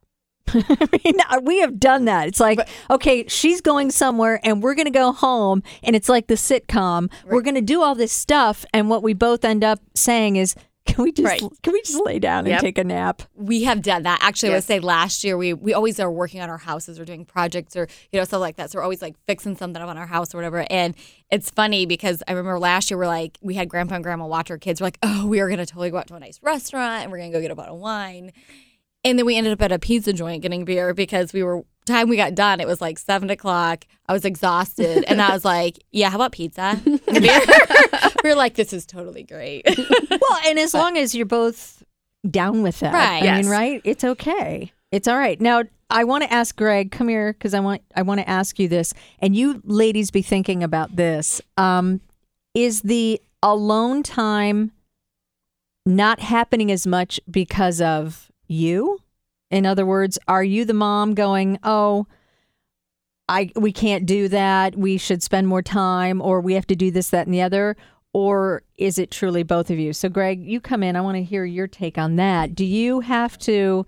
I 0.53 0.87
mean, 1.03 1.15
we 1.43 1.59
have 1.59 1.79
done 1.79 2.05
that. 2.05 2.27
It's 2.27 2.39
like, 2.39 2.59
okay, 2.89 3.27
she's 3.27 3.61
going 3.61 3.91
somewhere 3.91 4.39
and 4.43 4.61
we're 4.63 4.75
going 4.75 4.85
to 4.85 4.91
go 4.91 5.11
home. 5.11 5.63
And 5.83 5.95
it's 5.95 6.09
like 6.09 6.27
the 6.27 6.35
sitcom. 6.35 7.11
We're 7.25 7.41
going 7.41 7.55
to 7.55 7.61
do 7.61 7.81
all 7.81 7.95
this 7.95 8.11
stuff. 8.11 8.65
And 8.73 8.89
what 8.89 9.03
we 9.03 9.13
both 9.13 9.43
end 9.43 9.63
up 9.63 9.79
saying 9.95 10.35
is, 10.35 10.55
can 10.85 11.03
we 11.03 11.11
just 11.11 11.25
Right. 11.25 11.41
can 11.63 11.73
we 11.73 11.81
just 11.81 11.99
lay 12.05 12.19
down 12.19 12.45
and 12.45 12.59
take 12.59 12.77
a 12.77 12.83
nap? 12.83 13.23
we 13.33 13.63
have 13.63 13.81
done 13.81 14.03
that. 14.03 14.19
Actually, 14.21 14.51
I 14.51 14.55
would 14.57 14.63
say 14.65 14.79
last 14.79 15.23
year 15.23 15.35
we 15.35 15.51
we 15.51 15.73
always 15.73 15.99
are 15.99 16.11
working 16.11 16.41
on 16.41 16.49
our 16.51 16.59
houses 16.59 16.99
or 16.99 17.05
doing 17.05 17.25
projects 17.25 17.75
or 17.75 17.87
you 18.11 18.19
know 18.19 18.23
stuff 18.23 18.39
like 18.39 18.57
that. 18.57 18.69
So 18.69 18.77
we're 18.77 18.83
always 18.83 19.01
like 19.01 19.15
fixing 19.25 19.55
something 19.57 19.81
up 19.81 19.89
on 19.89 19.97
our 19.97 20.05
house 20.05 20.31
or 20.35 20.37
whatever. 20.37 20.63
And 20.69 20.93
it's 21.31 21.49
funny 21.49 21.87
because 21.87 22.21
I 22.27 22.33
remember 22.33 22.59
last 22.59 22.91
year 22.91 22.99
we're 22.99 23.07
like 23.07 23.39
we 23.41 23.55
had 23.55 23.67
grandpa 23.67 23.95
and 23.95 24.03
grandma 24.03 24.27
watch 24.27 24.51
our 24.51 24.59
kids. 24.59 24.79
We're 24.79 24.85
like, 24.85 24.99
oh, 25.01 25.25
we 25.25 25.39
are 25.39 25.49
gonna 25.49 25.65
totally 25.65 25.89
go 25.89 25.97
out 25.97 26.05
to 26.09 26.13
a 26.13 26.19
nice 26.19 26.39
restaurant 26.43 27.01
and 27.01 27.11
we're 27.11 27.17
gonna 27.17 27.31
go 27.31 27.41
get 27.41 27.49
a 27.49 27.55
bottle 27.55 27.77
of 27.77 27.81
wine. 27.81 28.31
And 29.05 29.17
then 29.17 29.25
we 29.25 29.37
ended 29.37 29.53
up 29.53 29.61
at 29.61 29.71
a 29.71 29.79
pizza 29.79 30.11
joint 30.11 30.41
getting 30.41 30.65
beer 30.65 30.93
because 30.93 31.31
we 31.31 31.43
were 31.43 31.63
time 31.85 32.09
we 32.09 32.17
got 32.17 32.33
done. 32.35 32.59
It 32.59 32.67
was 32.67 32.81
like 32.81 32.97
seven 32.97 33.29
o'clock. 33.29 33.85
I 34.07 34.13
was 34.13 34.25
exhausted, 34.25 35.05
and 35.07 35.21
I 35.21 35.31
was 35.33 35.45
like, 35.55 35.77
"Yeah, 35.91 36.09
how 36.09 36.17
about 36.17 36.31
pizza?" 36.33 36.81
And 36.85 37.01
beer? 37.21 37.39
we 38.23 38.29
were 38.31 38.35
like, 38.35 38.55
"This 38.55 38.73
is 38.73 38.85
totally 38.85 39.23
great." 39.23 39.63
Well, 40.09 40.39
and 40.47 40.57
as 40.59 40.73
long 40.73 40.97
as 40.97 41.13
you're 41.15 41.25
both 41.27 41.83
down 42.29 42.63
with 42.63 42.79
that, 42.79 42.93
Right. 42.93 43.21
I 43.21 43.25
Yes. 43.25 43.43
mean, 43.45 43.51
right? 43.51 43.81
It's 43.83 44.03
okay. 44.03 44.71
It's 44.91 45.07
all 45.07 45.17
right. 45.17 45.39
Now, 45.39 45.61
I 45.91 46.03
want 46.05 46.23
to 46.23 46.33
ask 46.33 46.55
Greg. 46.55 46.91
Come 46.91 47.07
here, 47.07 47.33
because 47.33 47.53
I 47.53 47.59
want 47.59 47.83
I 47.95 48.01
want 48.01 48.19
to 48.21 48.27
ask 48.27 48.57
you 48.57 48.67
this, 48.67 48.93
and 49.19 49.35
you 49.35 49.61
ladies 49.65 50.09
be 50.09 50.23
thinking 50.23 50.63
about 50.63 50.95
this. 50.95 51.39
Um, 51.57 52.01
is 52.55 52.81
the 52.81 53.21
alone 53.43 54.01
time 54.01 54.71
not 55.85 56.19
happening 56.21 56.71
as 56.71 56.87
much 56.87 57.19
because 57.29 57.79
of 57.81 58.24
you? 58.47 58.99
In 59.51 59.65
other 59.65 59.85
words, 59.85 60.17
are 60.27 60.43
you 60.43 60.65
the 60.65 60.73
mom 60.73 61.13
going, 61.13 61.59
"Oh"? 61.63 62.07
I 63.27 63.51
we 63.55 63.71
can't 63.71 64.05
do 64.05 64.27
that. 64.29 64.75
We 64.75 64.97
should 64.97 65.23
spend 65.23 65.47
more 65.47 65.63
time, 65.63 66.21
or 66.21 66.41
we 66.41 66.53
have 66.53 66.67
to 66.67 66.75
do 66.75 66.91
this, 66.91 67.09
that, 67.09 67.25
and 67.27 67.33
the 67.33 67.41
other. 67.41 67.75
Or 68.13 68.63
is 68.77 68.97
it 68.97 69.11
truly 69.11 69.43
both 69.43 69.69
of 69.69 69.77
you? 69.79 69.91
So, 69.91 70.07
Greg, 70.09 70.43
you 70.45 70.61
come 70.61 70.83
in. 70.83 70.95
I 70.95 71.01
want 71.01 71.17
to 71.17 71.23
hear 71.23 71.43
your 71.43 71.67
take 71.67 71.97
on 71.97 72.15
that. 72.15 72.55
Do 72.55 72.63
you 72.63 73.01
have 73.01 73.37
to 73.39 73.85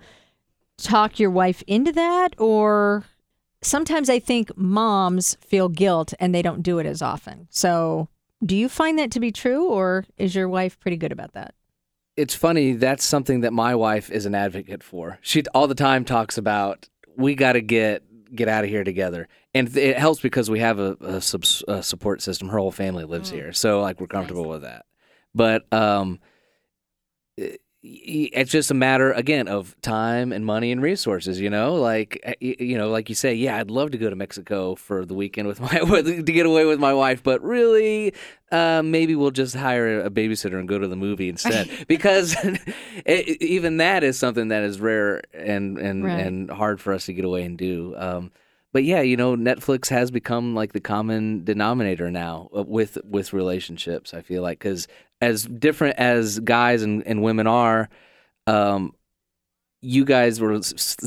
talk 0.78 1.20
your 1.20 1.32
wife 1.32 1.64
into 1.68 1.92
that, 1.94 2.36
or 2.38 3.06
sometimes 3.62 4.10
I 4.10 4.20
think 4.20 4.56
moms 4.58 5.36
feel 5.42 5.70
guilt 5.70 6.14
and 6.20 6.34
they 6.34 6.42
don't 6.42 6.64
do 6.64 6.80
it 6.80 6.86
as 6.86 7.02
often. 7.02 7.48
So, 7.50 8.10
do 8.46 8.56
you 8.56 8.70
find 8.70 9.00
that 9.00 9.12
to 9.12 9.20
be 9.20 9.32
true, 9.32 9.68
or 9.68 10.06
is 10.18 10.36
your 10.36 10.48
wife 10.48 10.80
pretty 10.80 10.98
good 10.98 11.12
about 11.12 11.34
that? 11.34 11.56
It's 12.17 12.36
funny 12.36 12.74
that's 12.74 13.05
something 13.05 13.41
that 13.41 13.53
my 13.53 13.75
wife 13.75 14.09
is 14.12 14.25
an 14.25 14.36
advocate 14.36 14.83
for. 14.83 15.19
She 15.21 15.43
all 15.53 15.67
the 15.67 15.75
time 15.75 16.03
talks 16.03 16.38
about 16.38 16.89
we 17.15 17.36
got 17.36 17.53
to 17.53 17.62
get 17.62 18.03
get 18.36 18.50
out 18.50 18.63
of 18.63 18.69
here 18.69 18.83
together. 18.83 19.27
And 19.53 19.75
it 19.77 19.97
helps 19.97 20.19
because 20.19 20.50
we 20.50 20.59
have 20.59 20.79
a, 20.79 20.97
a, 21.00 21.21
subs, 21.21 21.63
a 21.67 21.81
support 21.81 22.21
system. 22.21 22.50
Her 22.50 22.57
whole 22.57 22.71
family 22.71 23.05
lives 23.05 23.29
here 23.29 23.53
so 23.53 23.81
like 23.81 24.01
we're 24.01 24.07
comfortable 24.07 24.50
with 24.50 24.63
that. 24.63 24.86
But 25.33 25.71
um 25.71 26.19
it- 27.38 27.62
it's 27.89 28.51
just 28.51 28.70
a 28.70 28.74
matter 28.74 29.12
again 29.13 29.48
of 29.48 29.79
time 29.82 30.34
and 30.34 30.46
money 30.46 30.72
and 30.72 30.82
resources 30.82 31.39
you 31.39 31.50
know 31.50 31.75
like 31.75 32.20
uh, 32.25 32.34
you 32.41 32.77
know 32.77 32.89
like 32.89 33.08
you 33.08 33.15
say 33.15 33.34
yeah 33.34 33.58
i'd 33.58 33.72
love 33.72 33.91
to 33.91 33.98
go 33.98 34.10
to 34.10 34.15
mexico 34.15 34.75
for 34.75 35.06
the 35.06 35.13
weekend 35.13 35.48
with 35.48 35.62
my 35.67 35.79
to 35.79 36.22
get 36.22 36.46
away 36.46 36.65
with 36.65 36.79
my 36.79 36.94
wife 36.94 37.24
but 37.24 37.41
really 37.44 38.13
uh, 38.51 38.82
maybe 38.84 39.15
we'll 39.15 39.32
just 39.32 39.56
hire 39.56 40.01
a 40.01 40.10
babysitter 40.10 40.60
and 40.60 40.67
go 40.67 40.77
to 40.77 40.88
the 40.88 40.96
movie 40.96 41.29
instead 41.29 41.70
because 41.88 42.36
it, 43.06 43.41
even 43.41 43.77
that 43.77 44.03
is 44.03 44.17
something 44.20 44.50
that 44.50 44.63
is 44.63 44.79
rare 44.79 45.22
and 45.34 45.77
and 45.77 46.03
Right. 46.03 46.20
and 46.20 46.50
hard 46.51 46.82
for 46.82 46.94
us 46.94 47.06
to 47.06 47.13
get 47.13 47.25
away 47.25 47.44
and 47.44 47.58
do 47.58 47.96
um 47.98 48.32
but 48.74 48.84
yeah, 48.84 49.00
you 49.01 49.15
know, 49.17 49.36
Netflix 49.36 49.89
has 49.89 50.12
become 50.12 50.53
like 50.53 50.74
the 50.74 50.82
common 50.82 51.44
denominator 51.46 52.12
now 52.12 52.50
uh, 52.56 52.62
with 52.63 52.98
with 53.06 53.32
relationships. 53.34 54.13
I 54.13 54.22
feel 54.22 54.44
like 54.44 54.60
because 54.60 54.88
as 55.21 55.45
different 55.45 55.97
as 55.97 56.39
guys 56.39 56.83
and, 56.83 57.05
and 57.07 57.24
women 57.24 57.47
are, 57.47 57.89
um, 58.45 58.93
you 59.81 60.05
guys 60.05 60.39
were 60.39 60.59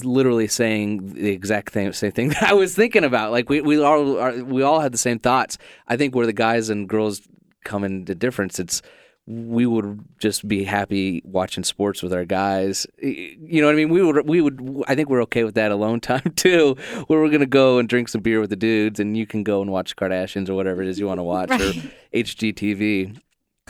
literally 0.02 0.46
saying 0.46 1.14
the 1.14 1.30
exact 1.30 1.72
thing, 1.72 1.92
same 1.92 2.12
thing 2.12 2.28
that 2.30 2.44
I 2.44 2.54
was 2.54 2.74
thinking 2.74 3.04
about. 3.04 3.32
Like 3.32 3.48
we 3.48 3.60
we 3.60 3.82
all 3.82 4.18
are, 4.18 4.44
we 4.44 4.62
all 4.62 4.80
had 4.80 4.92
the 4.92 4.98
same 4.98 5.18
thoughts. 5.18 5.58
I 5.88 5.96
think 5.96 6.14
where 6.14 6.26
the 6.26 6.32
guys 6.32 6.70
and 6.70 6.88
girls 6.88 7.22
come 7.64 7.84
into 7.84 8.14
difference, 8.14 8.58
it's 8.58 8.82
we 9.26 9.66
would 9.66 10.04
just 10.18 10.48
be 10.48 10.64
happy 10.64 11.22
watching 11.24 11.62
sports 11.62 12.02
with 12.02 12.12
our 12.12 12.24
guys. 12.24 12.86
You 13.00 13.60
know 13.60 13.66
what 13.66 13.74
I 13.74 13.76
mean? 13.76 13.88
We 13.90 14.02
would 14.02 14.28
we 14.28 14.40
would 14.40 14.84
I 14.88 14.94
think 14.94 15.08
we're 15.08 15.22
okay 15.22 15.44
with 15.44 15.54
that 15.56 15.72
alone 15.72 16.00
time 16.12 16.32
too, 16.36 16.76
where 17.06 17.20
we're 17.20 17.30
gonna 17.30 17.46
go 17.46 17.78
and 17.78 17.88
drink 17.88 18.08
some 18.08 18.22
beer 18.22 18.40
with 18.40 18.50
the 18.50 18.56
dudes, 18.56 19.00
and 19.00 19.16
you 19.16 19.26
can 19.26 19.42
go 19.42 19.62
and 19.62 19.70
watch 19.70 19.96
Kardashians 19.96 20.48
or 20.48 20.54
whatever 20.54 20.82
it 20.82 20.88
is 20.88 20.98
you 20.98 21.06
want 21.06 21.18
to 21.18 21.24
watch 21.24 21.50
or 21.50 21.56
HGTV. 22.14 23.20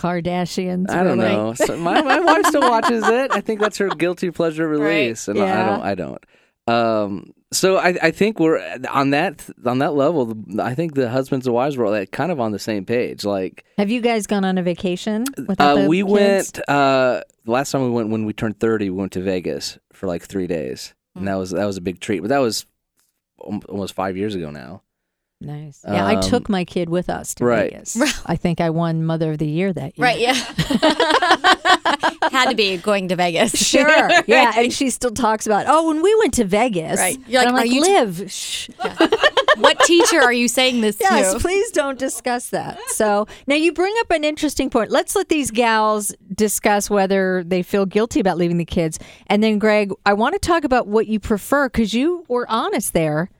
Kardashians. 0.00 0.88
I 0.90 1.02
don't 1.02 1.18
really? 1.18 1.32
know. 1.32 1.52
So 1.54 1.76
my 1.76 2.00
my 2.00 2.20
wife 2.20 2.46
still 2.46 2.62
watches 2.62 3.06
it. 3.06 3.32
I 3.32 3.40
think 3.40 3.60
that's 3.60 3.78
her 3.78 3.88
guilty 3.88 4.30
pleasure 4.30 4.66
release, 4.66 5.28
and 5.28 5.38
I 5.38 5.66
don't. 5.66 5.82
I 5.82 5.94
don't. 5.94 6.24
Um, 6.66 7.34
so 7.52 7.76
I, 7.76 7.96
I 8.00 8.10
think 8.10 8.38
we're 8.38 8.60
on 8.90 9.10
that 9.10 9.46
on 9.66 9.78
that 9.78 9.94
level. 9.94 10.34
I 10.60 10.74
think 10.74 10.94
the 10.94 11.10
husbands 11.10 11.46
and 11.46 11.54
wives 11.54 11.76
were 11.76 11.90
like 11.90 12.12
kind 12.12 12.30
of 12.32 12.40
on 12.40 12.52
the 12.52 12.58
same 12.58 12.86
page. 12.86 13.24
Like 13.24 13.64
Have 13.76 13.90
you 13.90 14.00
guys 14.00 14.26
gone 14.26 14.44
on 14.44 14.56
a 14.56 14.62
vacation 14.62 15.24
without 15.46 15.78
uh, 15.78 15.88
we 15.88 15.98
kids? 15.98 16.10
went 16.10 16.68
uh, 16.68 17.22
last 17.46 17.72
time 17.72 17.82
we 17.82 17.90
went 17.90 18.08
when 18.08 18.24
we 18.24 18.32
turned 18.32 18.58
thirty. 18.60 18.88
We 18.88 18.96
went 18.96 19.12
to 19.12 19.20
Vegas 19.20 19.78
for 19.92 20.06
like 20.06 20.22
three 20.22 20.46
days, 20.46 20.94
and 21.14 21.26
that 21.28 21.34
was 21.34 21.50
that 21.50 21.66
was 21.66 21.76
a 21.76 21.82
big 21.82 22.00
treat. 22.00 22.20
But 22.20 22.28
that 22.28 22.38
was 22.38 22.66
almost 23.38 23.94
five 23.94 24.16
years 24.16 24.34
ago 24.34 24.50
now. 24.50 24.82
Nice. 25.42 25.80
Yeah, 25.88 26.04
I 26.06 26.16
Um, 26.16 26.20
took 26.22 26.48
my 26.50 26.64
kid 26.66 26.90
with 26.90 27.08
us 27.08 27.34
to 27.36 27.44
right. 27.46 27.72
Vegas. 27.72 27.96
I 28.26 28.36
think 28.36 28.60
I 28.60 28.68
won 28.68 29.04
Mother 29.06 29.32
of 29.32 29.38
the 29.38 29.46
Year 29.48 29.72
that 29.72 29.96
year. 29.96 30.04
Right, 30.06 30.18
yeah. 30.18 30.34
Had 32.30 32.50
to 32.50 32.54
be 32.54 32.76
going 32.76 33.08
to 33.08 33.16
Vegas. 33.16 33.52
Sure. 33.70 34.10
Yeah, 34.26 34.52
and 34.56 34.72
she 34.72 34.90
still 34.90 35.10
talks 35.12 35.46
about, 35.46 35.64
oh, 35.68 35.88
when 35.88 36.02
we 36.02 36.14
went 36.16 36.34
to 36.34 36.44
Vegas. 36.44 36.98
Right. 36.98 37.18
You're 37.26 37.42
And 37.42 37.52
like, 37.54 37.62
I'm 37.64 37.70
are 37.70 37.72
you 37.74 37.84
t- 37.84 37.90
Liv, 38.00 38.30
shh. 38.32 38.68
what 39.56 39.78
teacher 39.84 40.20
are 40.20 40.32
you 40.32 40.46
saying 40.48 40.80
this 40.82 40.98
Yes, 41.00 41.32
to? 41.32 41.38
please 41.40 41.70
don't 41.70 41.98
discuss 41.98 42.50
that. 42.50 42.78
So 42.88 43.26
now 43.46 43.54
you 43.54 43.72
bring 43.72 43.94
up 44.00 44.10
an 44.10 44.24
interesting 44.24 44.68
point. 44.70 44.90
Let's 44.90 45.16
let 45.16 45.28
these 45.30 45.50
gals 45.50 46.14
discuss 46.34 46.90
whether 46.90 47.42
they 47.44 47.62
feel 47.62 47.86
guilty 47.86 48.20
about 48.20 48.36
leaving 48.36 48.58
the 48.58 48.64
kids. 48.64 48.98
And 49.28 49.42
then, 49.42 49.58
Greg, 49.58 49.92
I 50.04 50.12
want 50.12 50.34
to 50.34 50.38
talk 50.38 50.64
about 50.64 50.86
what 50.86 51.06
you 51.06 51.18
prefer 51.18 51.68
because 51.68 51.94
you 51.94 52.24
were 52.28 52.46
honest 52.50 52.92
there. 52.92 53.30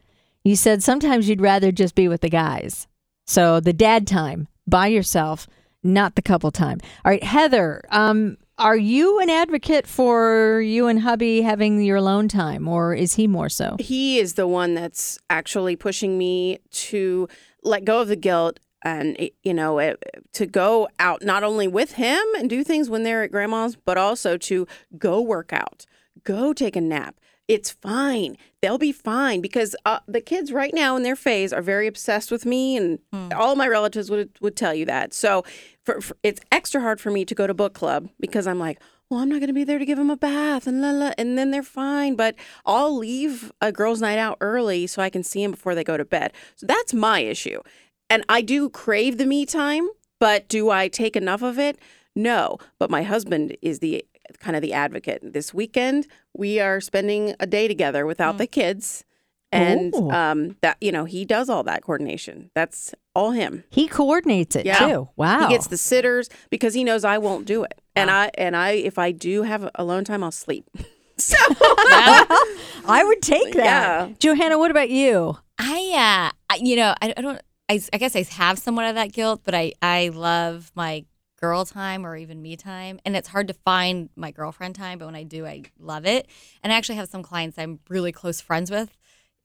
You 0.45 0.57
said 0.57 0.83
sometimes 0.83 1.29
you'd 1.29 1.41
rather 1.41 1.71
just 1.71 1.95
be 1.95 2.09
with 2.09 2.23
the 2.23 2.31
guys. 2.31 2.87
So 3.27 3.61
the 3.61 3.73
dad 3.73 4.07
time 4.07 4.49
by 4.67 4.87
yourself, 4.87 5.47
not 5.83 6.15
the 6.15 6.23
couple 6.23 6.51
time. 6.51 6.79
All 7.05 7.11
right, 7.11 7.23
Heather, 7.23 7.83
um, 7.91 8.37
are 8.59 8.77
you 8.77 9.21
an 9.21 9.31
advocate 9.31 9.87
for 9.87 10.61
you 10.61 10.87
and 10.87 11.01
hubby 11.01 11.43
having 11.43 11.83
your 11.83 11.97
alone 11.97 12.29
time, 12.29 12.69
or 12.69 12.95
is 12.95 13.15
he 13.15 13.27
more 13.27 13.49
so? 13.49 13.77
he 13.79 14.19
is 14.19 14.35
the 14.35 14.47
one 14.47 14.75
that's 14.75 15.19
actually 15.31 15.77
pushing 15.77 16.19
me 16.19 16.59
to 16.71 17.29
let 17.63 17.85
go 17.85 18.01
of 18.01 18.09
the 18.09 18.17
guilt 18.17 18.59
and 18.83 19.17
eh, 19.19 19.29
you 19.43 19.55
know 19.55 19.79
it, 19.79 20.03
to 20.33 20.47
go 20.47 20.89
out 20.99 21.23
not 21.23 21.43
only 21.43 21.69
with 21.69 21.93
him 21.93 22.23
and 22.39 22.49
do 22.49 22.65
things 22.65 22.89
when 22.89 23.03
they're 23.03 23.23
at 23.23 23.31
grandma's 23.31 23.77
but 23.77 23.99
also 23.99 24.37
to 24.39 24.67
go 24.99 25.21
work 25.21 25.53
out 25.53 25.85
go 26.25 26.53
take 26.55 26.77
a 26.77 26.81
nap 26.81 27.17
it's 27.50 27.73
fine. 27.73 28.37
They'll 28.62 28.78
be 28.78 28.92
fine 28.92 29.40
because 29.40 29.75
uh, 29.85 29.99
the 30.07 30.21
kids 30.21 30.52
right 30.52 30.73
now 30.73 30.95
in 30.95 31.02
their 31.02 31.16
phase 31.16 31.52
are 31.52 31.61
very 31.61 31.88
obsessed 31.88 32.30
with 32.30 32.47
me, 32.47 32.76
and 32.76 33.00
all 33.35 33.57
my 33.57 33.66
relatives 33.66 34.09
would 34.09 34.30
would 34.40 34.54
tell 34.54 34.73
you 34.73 34.87
that. 34.87 35.12
So 35.12 35.42
for, 35.85 36.00
for, 36.00 36.16
it's 36.23 36.40
extra 36.52 36.80
hard 36.80 37.00
for 37.00 37.11
me 37.11 37.25
to 37.25 37.35
go 37.35 37.49
to 37.49 37.52
book 37.52 37.75
club 37.75 38.09
because 38.21 38.47
I'm 38.47 38.61
like, 38.61 38.80
well, 39.11 39.19
I'm 39.19 39.28
not 39.28 39.40
going 39.40 39.49
to 39.49 39.52
be 39.52 39.64
there 39.64 39.80
to 39.80 39.85
give 39.85 39.99
them 39.99 40.11
a 40.11 40.16
bath 40.16 40.69
and 40.69 40.80
la 40.80 40.92
la, 40.92 41.12
and 41.19 41.37
then 41.37 41.50
they're 41.50 41.64
fine. 41.64 42.14
But 42.14 42.37
I'll 42.64 42.97
leave 42.97 43.50
a 43.61 43.73
girls' 43.73 44.00
night 44.00 44.19
out 44.19 44.38
early 44.40 44.87
so 44.87 45.02
I 45.02 45.11
can 45.11 45.25
see 45.25 45.42
them 45.42 45.50
before 45.50 45.75
they 45.75 45.83
go 45.83 45.97
to 45.97 46.04
bed. 46.04 46.33
So 46.54 46.66
that's 46.66 46.95
my 46.95 47.19
issue, 47.19 47.62
and 48.09 48.25
I 48.28 48.42
do 48.42 48.71
crave 48.71 49.19
the 49.19 49.26
me 49.26 49.45
time, 49.45 49.88
but 50.21 50.47
do 50.47 50.71
I 50.71 50.87
take 50.87 51.16
enough 51.16 51.42
of 51.42 51.59
it? 51.59 51.80
No. 52.14 52.59
But 52.78 52.90
my 52.90 53.02
husband 53.02 53.57
is 53.62 53.80
the 53.80 54.04
kind 54.39 54.55
of 54.57 54.63
the 54.63 54.73
advocate. 54.73 55.21
This 55.33 55.53
weekend 55.53 56.07
we 56.35 56.61
are 56.61 56.81
spending 56.81 57.35
a 57.41 57.47
day 57.47 57.67
together 57.69 58.07
without 58.07 58.39
the 58.39 58.47
kids. 58.47 59.05
And 59.53 59.93
um, 60.13 60.57
that 60.61 60.77
you 60.81 60.93
know 60.93 61.07
he 61.07 61.25
does 61.25 61.51
all 61.51 61.65
that 61.65 61.83
coordination. 61.83 62.53
That's 62.55 62.95
all 63.17 63.33
him. 63.33 63.65
He 63.69 63.89
coordinates 63.89 64.55
it 64.55 64.65
Yeah. 64.65 64.79
too. 64.79 65.09
Wow. 65.17 65.41
He 65.41 65.49
gets 65.49 65.67
the 65.67 65.77
sitters 65.77 66.29
because 66.51 66.73
he 66.73 66.85
knows 66.85 67.05
I 67.05 67.19
won't 67.19 67.47
do 67.47 67.65
it. 67.65 67.81
And 67.97 68.13
I 68.13 68.31
and 68.39 68.55
I 68.57 68.71
if 68.73 68.97
I 68.97 69.11
do 69.11 69.43
have 69.43 69.69
alone 69.75 70.05
time, 70.05 70.23
I'll 70.23 70.31
sleep. 70.31 70.67
so 71.19 71.37
I 71.91 73.03
would 73.05 73.23
take 73.23 73.55
that. 73.55 73.65
Yeah. 73.65 74.09
Johanna, 74.19 74.57
what 74.59 74.71
about 74.71 74.91
you? 74.91 75.37
I, 75.59 76.31
uh, 76.31 76.33
I 76.49 76.57
you 76.63 76.77
know, 76.77 76.95
I, 77.03 77.13
I 77.17 77.21
don't. 77.21 77.41
I, 77.69 77.81
I 77.93 77.99
guess 77.99 78.17
I 78.17 78.23
have 78.23 78.59
somewhat 78.59 78.87
of 78.87 78.95
that 78.97 79.13
guilt, 79.13 79.43
but 79.45 79.55
I, 79.55 79.73
I 79.81 80.09
love 80.09 80.73
my 80.75 81.05
girl 81.41 81.65
time 81.65 82.07
or 82.07 82.17
even 82.17 82.43
me 82.43 82.57
time, 82.57 83.01
and 83.05 83.17
it's 83.17 83.29
hard 83.29 83.49
to 83.49 83.55
find 83.55 84.11
my 84.17 84.31
girlfriend 84.31 84.75
time. 84.75 84.99
But 84.99 85.07
when 85.07 85.17
I 85.17 85.23
do, 85.23 85.47
I 85.47 85.63
love 85.79 86.07
it. 86.07 86.29
And 86.63 86.73
I 86.73 86.77
actually 86.77 86.97
have 86.97 87.09
some 87.09 87.23
clients 87.23 87.59
I'm 87.59 87.81
really 87.89 88.13
close 88.13 88.41
friends 88.41 88.71
with 88.71 88.97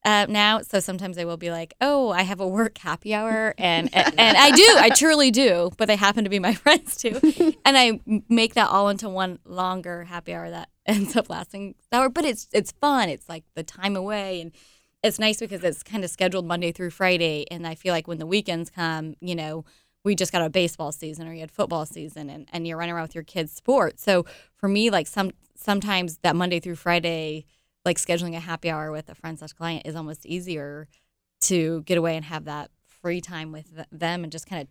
uh, 0.06 0.28
now, 0.30 0.62
so 0.62 0.80
sometimes 0.80 1.18
I 1.18 1.26
will 1.26 1.36
be 1.36 1.50
like, 1.50 1.74
"Oh, 1.82 2.12
I 2.12 2.22
have 2.22 2.40
a 2.40 2.48
work 2.48 2.78
happy 2.78 3.16
hour," 3.16 3.56
and 3.58 3.90
and, 3.94 4.14
and 4.20 4.38
I 4.38 4.52
do, 4.52 4.76
I 4.78 4.90
truly 4.90 5.32
do, 5.32 5.72
but 5.78 5.88
they 5.88 5.96
happen 5.96 6.24
to 6.26 6.30
be 6.30 6.38
my 6.38 6.54
friends 6.66 6.96
too, 6.96 7.20
and 7.66 7.76
I 7.76 8.00
make 8.30 8.54
that 8.54 8.70
all 8.70 8.90
into 8.90 9.10
one 9.10 9.40
longer 9.46 10.04
happy 10.04 10.36
hour 10.36 10.50
that 10.52 10.70
ends 10.86 11.16
up 11.16 11.28
lasting 11.28 11.74
hour. 11.92 12.10
But 12.10 12.24
it's 12.24 12.48
it's 12.54 12.72
fun. 12.72 13.10
It's 13.10 13.28
like 13.28 13.46
the 13.56 13.64
time 13.64 13.96
away 13.96 14.42
and 14.42 14.52
it's 15.04 15.20
nice 15.20 15.40
because 15.40 15.64
it's 15.64 15.84
kind 15.84 16.04
of 16.04 16.10
scheduled 16.10 16.46
Monday 16.46 16.72
through 16.72 16.92
Friday, 16.92 17.46
and 17.50 17.66
I 17.66 17.74
feel 17.74 17.92
like 17.92 18.08
when 18.08 18.20
the 18.20 18.28
weekends 18.28 18.70
come, 18.70 19.16
you 19.22 19.36
know, 19.36 19.66
we 20.06 20.16
just 20.16 20.32
got 20.32 20.42
a 20.42 20.50
baseball 20.50 20.92
season 20.92 21.28
or 21.28 21.34
you 21.34 21.42
had 21.42 21.52
football 21.52 21.86
season, 21.86 22.30
and, 22.30 22.48
and 22.54 22.66
you're 22.66 22.78
running 22.78 22.94
around 22.94 23.04
with 23.04 23.16
your 23.16 23.24
kids' 23.24 23.52
sport. 23.52 24.00
So 24.00 24.26
for 24.56 24.70
me, 24.70 24.90
like 24.90 25.08
some 25.08 25.32
sometimes 25.56 26.20
that 26.20 26.36
Monday 26.36 26.60
through 26.60 26.76
Friday, 26.76 27.46
like 27.84 27.98
scheduling 27.98 28.36
a 28.36 28.40
happy 28.40 28.70
hour 28.70 28.92
with 28.92 29.10
a 29.10 29.16
friend 29.16 29.38
slash 29.38 29.54
client 29.54 29.86
is 29.86 29.96
almost 29.96 30.26
easier 30.26 30.88
to 31.42 31.82
get 31.82 31.98
away 31.98 32.16
and 32.16 32.26
have 32.26 32.46
that 32.46 32.72
free 32.86 33.20
time 33.20 33.52
with 33.52 33.70
them 33.92 34.24
and 34.24 34.32
just 34.32 34.48
kind 34.48 34.62
of 34.62 34.68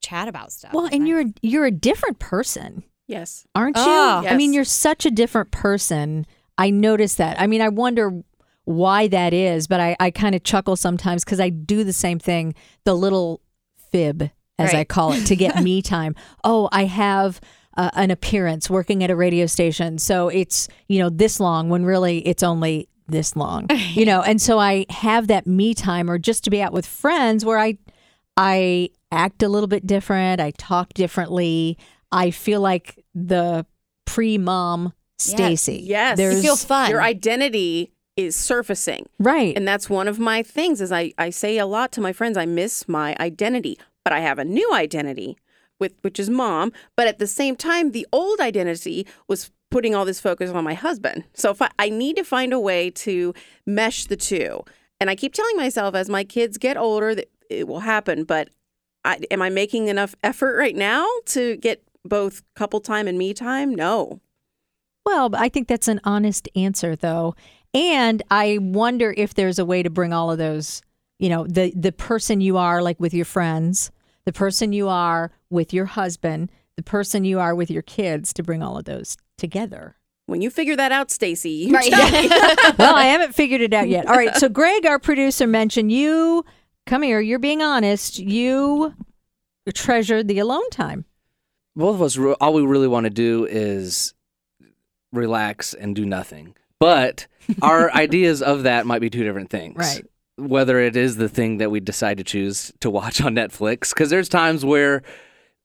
chat 0.00 0.28
about 0.28 0.52
stuff. 0.52 0.72
Well, 0.72 0.88
and 0.92 1.08
you're 1.08 1.24
you're 1.42 1.66
a 1.66 1.70
different 1.70 2.18
person, 2.18 2.84
yes, 3.06 3.46
aren't 3.54 3.76
you? 3.76 3.82
Oh. 3.84 4.24
I 4.28 4.36
mean, 4.36 4.52
you're 4.52 4.64
such 4.64 5.06
a 5.06 5.10
different 5.10 5.50
person. 5.50 6.26
I 6.58 6.70
notice 6.70 7.16
that. 7.16 7.40
I 7.40 7.46
mean, 7.46 7.60
I 7.60 7.68
wonder 7.68 8.22
why 8.64 9.08
that 9.08 9.32
is, 9.32 9.66
but 9.66 9.80
I, 9.80 9.96
I 10.00 10.10
kind 10.10 10.34
of 10.34 10.42
chuckle 10.42 10.76
sometimes 10.76 11.24
because 11.24 11.40
I 11.40 11.50
do 11.50 11.84
the 11.84 11.92
same 11.92 12.18
thing, 12.18 12.54
the 12.84 12.94
little 12.94 13.40
fib, 13.92 14.30
as 14.58 14.74
I 14.74 14.84
call 14.84 15.12
it, 15.12 15.26
to 15.26 15.36
get 15.36 15.62
me 15.62 15.82
time. 15.82 16.14
Oh, 16.44 16.68
I 16.72 16.84
have 16.84 17.40
uh, 17.76 17.90
an 17.94 18.10
appearance 18.10 18.70
working 18.70 19.04
at 19.04 19.10
a 19.10 19.16
radio 19.16 19.46
station. 19.46 19.98
So 19.98 20.28
it's, 20.28 20.68
you 20.88 20.98
know, 20.98 21.10
this 21.10 21.40
long 21.40 21.68
when 21.68 21.84
really 21.84 22.26
it's 22.26 22.42
only 22.42 22.88
this 23.06 23.36
long, 23.36 23.68
you 23.92 24.04
know, 24.06 24.22
and 24.22 24.40
so 24.40 24.58
I 24.58 24.86
have 24.90 25.28
that 25.28 25.46
me 25.46 25.74
time 25.74 26.10
or 26.10 26.18
just 26.18 26.44
to 26.44 26.50
be 26.50 26.62
out 26.62 26.72
with 26.72 26.86
friends 26.86 27.44
where 27.44 27.58
I, 27.58 27.78
I 28.36 28.90
act 29.12 29.42
a 29.42 29.48
little 29.48 29.68
bit 29.68 29.86
different. 29.86 30.40
I 30.40 30.52
talk 30.52 30.94
differently. 30.94 31.78
I 32.10 32.30
feel 32.30 32.60
like 32.60 33.04
the 33.14 33.66
pre 34.06 34.38
mom 34.38 34.92
Stacy. 35.18 35.80
yes. 35.84 36.16
There's, 36.18 36.36
You 36.36 36.42
feel 36.42 36.56
fun. 36.56 36.90
Your 36.90 37.02
identity 37.02 37.92
is 38.16 38.34
surfacing. 38.36 39.06
right. 39.18 39.56
And 39.56 39.66
that's 39.68 39.88
one 39.90 40.08
of 40.08 40.18
my 40.18 40.42
things 40.42 40.80
is 40.80 40.90
I, 40.92 41.12
I 41.18 41.30
say 41.30 41.58
a 41.58 41.66
lot 41.66 41.92
to 41.92 42.00
my 42.00 42.12
friends, 42.12 42.36
I 42.38 42.46
miss 42.46 42.88
my 42.88 43.14
identity, 43.20 43.78
but 44.06 44.12
I 44.12 44.20
have 44.20 44.38
a 44.38 44.44
new 44.44 44.72
identity 44.72 45.36
with 45.80 45.94
which 46.02 46.20
is 46.20 46.30
mom. 46.30 46.72
But 46.94 47.08
at 47.08 47.18
the 47.18 47.26
same 47.26 47.56
time, 47.56 47.90
the 47.90 48.06
old 48.12 48.38
identity 48.38 49.04
was 49.26 49.50
putting 49.68 49.96
all 49.96 50.04
this 50.04 50.20
focus 50.20 50.52
on 50.52 50.62
my 50.62 50.74
husband. 50.74 51.24
So 51.34 51.56
I, 51.60 51.70
I 51.76 51.88
need 51.88 52.14
to 52.14 52.22
find 52.22 52.52
a 52.52 52.60
way 52.60 52.88
to 52.90 53.34
mesh 53.66 54.04
the 54.04 54.14
two. 54.14 54.62
And 55.00 55.10
I 55.10 55.16
keep 55.16 55.34
telling 55.34 55.56
myself 55.56 55.96
as 55.96 56.08
my 56.08 56.22
kids 56.22 56.56
get 56.56 56.76
older 56.76 57.16
that 57.16 57.28
it 57.50 57.66
will 57.66 57.80
happen, 57.80 58.22
but 58.22 58.50
I, 59.04 59.18
am 59.28 59.42
I 59.42 59.50
making 59.50 59.88
enough 59.88 60.14
effort 60.22 60.56
right 60.56 60.76
now 60.76 61.04
to 61.24 61.56
get 61.56 61.82
both 62.04 62.44
couple 62.54 62.78
time 62.78 63.08
and 63.08 63.18
me 63.18 63.34
time? 63.34 63.74
No. 63.74 64.20
Well, 65.04 65.30
I 65.34 65.48
think 65.48 65.66
that's 65.66 65.88
an 65.88 66.00
honest 66.04 66.48
answer, 66.54 66.94
though. 66.94 67.34
And 67.74 68.22
I 68.30 68.58
wonder 68.60 69.12
if 69.16 69.34
there's 69.34 69.58
a 69.58 69.64
way 69.64 69.82
to 69.82 69.90
bring 69.90 70.12
all 70.12 70.30
of 70.30 70.38
those, 70.38 70.80
you 71.18 71.28
know, 71.28 71.44
the 71.48 71.72
the 71.74 71.90
person 71.90 72.40
you 72.40 72.56
are, 72.56 72.82
like 72.82 73.00
with 73.00 73.12
your 73.12 73.24
friends, 73.24 73.90
the 74.26 74.32
person 74.32 74.72
you 74.74 74.88
are 74.88 75.30
with 75.48 75.72
your 75.72 75.86
husband, 75.86 76.50
the 76.76 76.82
person 76.82 77.24
you 77.24 77.40
are 77.40 77.54
with 77.54 77.70
your 77.70 77.82
kids, 77.82 78.32
to 78.34 78.42
bring 78.42 78.62
all 78.62 78.76
of 78.76 78.84
those 78.84 79.16
together. 79.38 79.96
When 80.26 80.42
you 80.42 80.50
figure 80.50 80.76
that 80.76 80.92
out, 80.92 81.10
Stacy, 81.10 81.70
Right. 81.72 81.90
well, 82.78 82.94
I 82.96 83.04
haven't 83.04 83.34
figured 83.34 83.60
it 83.62 83.72
out 83.72 83.88
yet. 83.88 84.06
All 84.08 84.16
right. 84.16 84.36
So, 84.36 84.48
Greg, 84.48 84.84
our 84.84 84.98
producer, 84.98 85.46
mentioned 85.46 85.92
you. 85.92 86.44
Come 86.84 87.02
here. 87.02 87.20
You're 87.20 87.38
being 87.38 87.62
honest. 87.62 88.18
You 88.18 88.92
treasured 89.74 90.28
the 90.28 90.38
alone 90.40 90.68
time. 90.70 91.04
both 91.74 91.94
of 91.96 92.02
us 92.02 92.16
all 92.40 92.52
we 92.54 92.62
really 92.62 92.86
want 92.88 93.04
to 93.04 93.10
do 93.10 93.44
is 93.46 94.14
relax 95.12 95.74
and 95.74 95.94
do 95.96 96.04
nothing 96.04 96.54
but 96.78 97.26
our 97.62 97.90
ideas 97.94 98.42
of 98.42 98.64
that 98.64 98.86
might 98.86 99.00
be 99.00 99.10
two 99.10 99.24
different 99.24 99.50
things 99.50 99.76
Right. 99.76 100.04
Whether 100.36 100.78
it 100.78 100.96
is 100.96 101.16
the 101.16 101.28
thing 101.28 101.58
that 101.58 101.70
we 101.70 101.80
decide 101.80 102.18
to 102.18 102.24
choose 102.24 102.72
to 102.80 102.90
watch 102.90 103.20
on 103.20 103.34
netflix 103.34 103.90
because 103.90 104.10
there's 104.10 104.28
times 104.28 104.64
where 104.64 105.02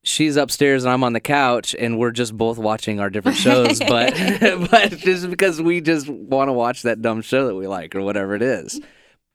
she's 0.03 0.35
upstairs 0.35 0.83
and 0.83 0.91
i'm 0.91 1.03
on 1.03 1.13
the 1.13 1.19
couch 1.19 1.75
and 1.77 1.99
we're 1.99 2.11
just 2.11 2.35
both 2.35 2.57
watching 2.57 2.99
our 2.99 3.09
different 3.09 3.37
shows 3.37 3.79
but 3.87 4.13
but 4.71 4.91
just 4.97 5.29
because 5.29 5.61
we 5.61 5.81
just 5.81 6.07
want 6.09 6.47
to 6.47 6.53
watch 6.53 6.83
that 6.83 7.01
dumb 7.01 7.21
show 7.21 7.47
that 7.47 7.55
we 7.55 7.67
like 7.67 7.95
or 7.95 8.01
whatever 8.01 8.35
it 8.35 8.41
is. 8.41 8.79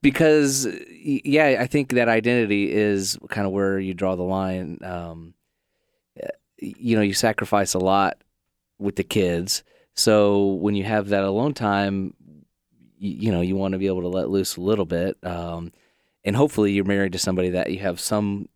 Because 0.03 0.69
yeah 0.91 1.57
i 1.59 1.67
think 1.67 1.91
that 1.91 2.09
identity 2.09 2.71
is 2.71 3.19
kind 3.29 3.47
of 3.47 3.53
where 3.53 3.79
you 3.79 3.93
draw 3.93 4.15
the 4.15 4.23
line 4.23 4.79
um, 4.85 5.35
you 6.59 6.97
know 6.97 7.03
you 7.03 7.15
sacrifice 7.15 7.75
a 7.75 7.79
lot 7.79 8.19
with 8.79 8.97
the 8.97 9.05
kids. 9.05 9.63
So 9.95 10.47
when 10.47 10.75
you 10.75 10.85
have 10.85 11.09
that 11.09 11.25
alone 11.25 11.55
time 11.55 12.15
you, 12.99 13.11
you 13.27 13.33
know 13.33 13.41
you 13.41 13.57
want 13.57 13.73
to 13.73 13.79
be 13.79 13.87
able 13.87 14.03
to 14.03 14.09
let 14.09 14.31
loose 14.31 14.57
a 14.57 14.61
little 14.61 14.87
bit 14.87 15.17
um, 15.25 15.73
and 16.25 16.35
hopefully 16.37 16.73
you're 16.73 16.85
married 16.85 17.13
to 17.13 17.19
somebody 17.19 17.51
that 17.51 17.71
you 17.71 17.79
have 17.79 18.01
some 18.01 18.49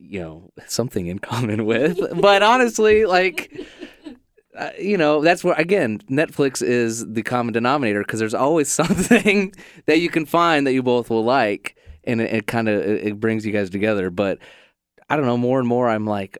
you 0.00 0.18
know 0.20 0.50
something 0.66 1.06
in 1.06 1.18
common 1.18 1.66
with. 1.66 2.00
But 2.20 2.42
honestly 2.42 3.04
like 3.04 3.54
uh, 4.56 4.70
you 4.80 4.96
know 4.96 5.20
that's 5.20 5.44
where 5.44 5.54
again 5.54 6.00
netflix 6.10 6.62
is 6.62 7.06
the 7.06 7.22
common 7.22 7.52
denominator 7.52 8.00
because 8.00 8.18
there's 8.18 8.34
always 8.34 8.68
something 8.82 9.54
that 9.86 10.00
you 10.00 10.08
can 10.08 10.26
find 10.26 10.66
that 10.66 10.72
you 10.72 10.82
both 10.82 11.10
will 11.10 11.24
like 11.24 11.76
and 12.04 12.20
it, 12.20 12.32
it 12.32 12.46
kind 12.46 12.68
of 12.68 12.80
it, 12.80 13.06
it 13.08 13.20
brings 13.20 13.44
you 13.46 13.52
guys 13.52 13.70
together. 13.70 14.10
But 14.10 14.38
i 15.10 15.16
don't 15.16 15.26
know 15.26 15.38
more 15.38 15.58
and 15.58 15.68
more 15.68 15.88
i'm 15.88 16.06
like 16.06 16.38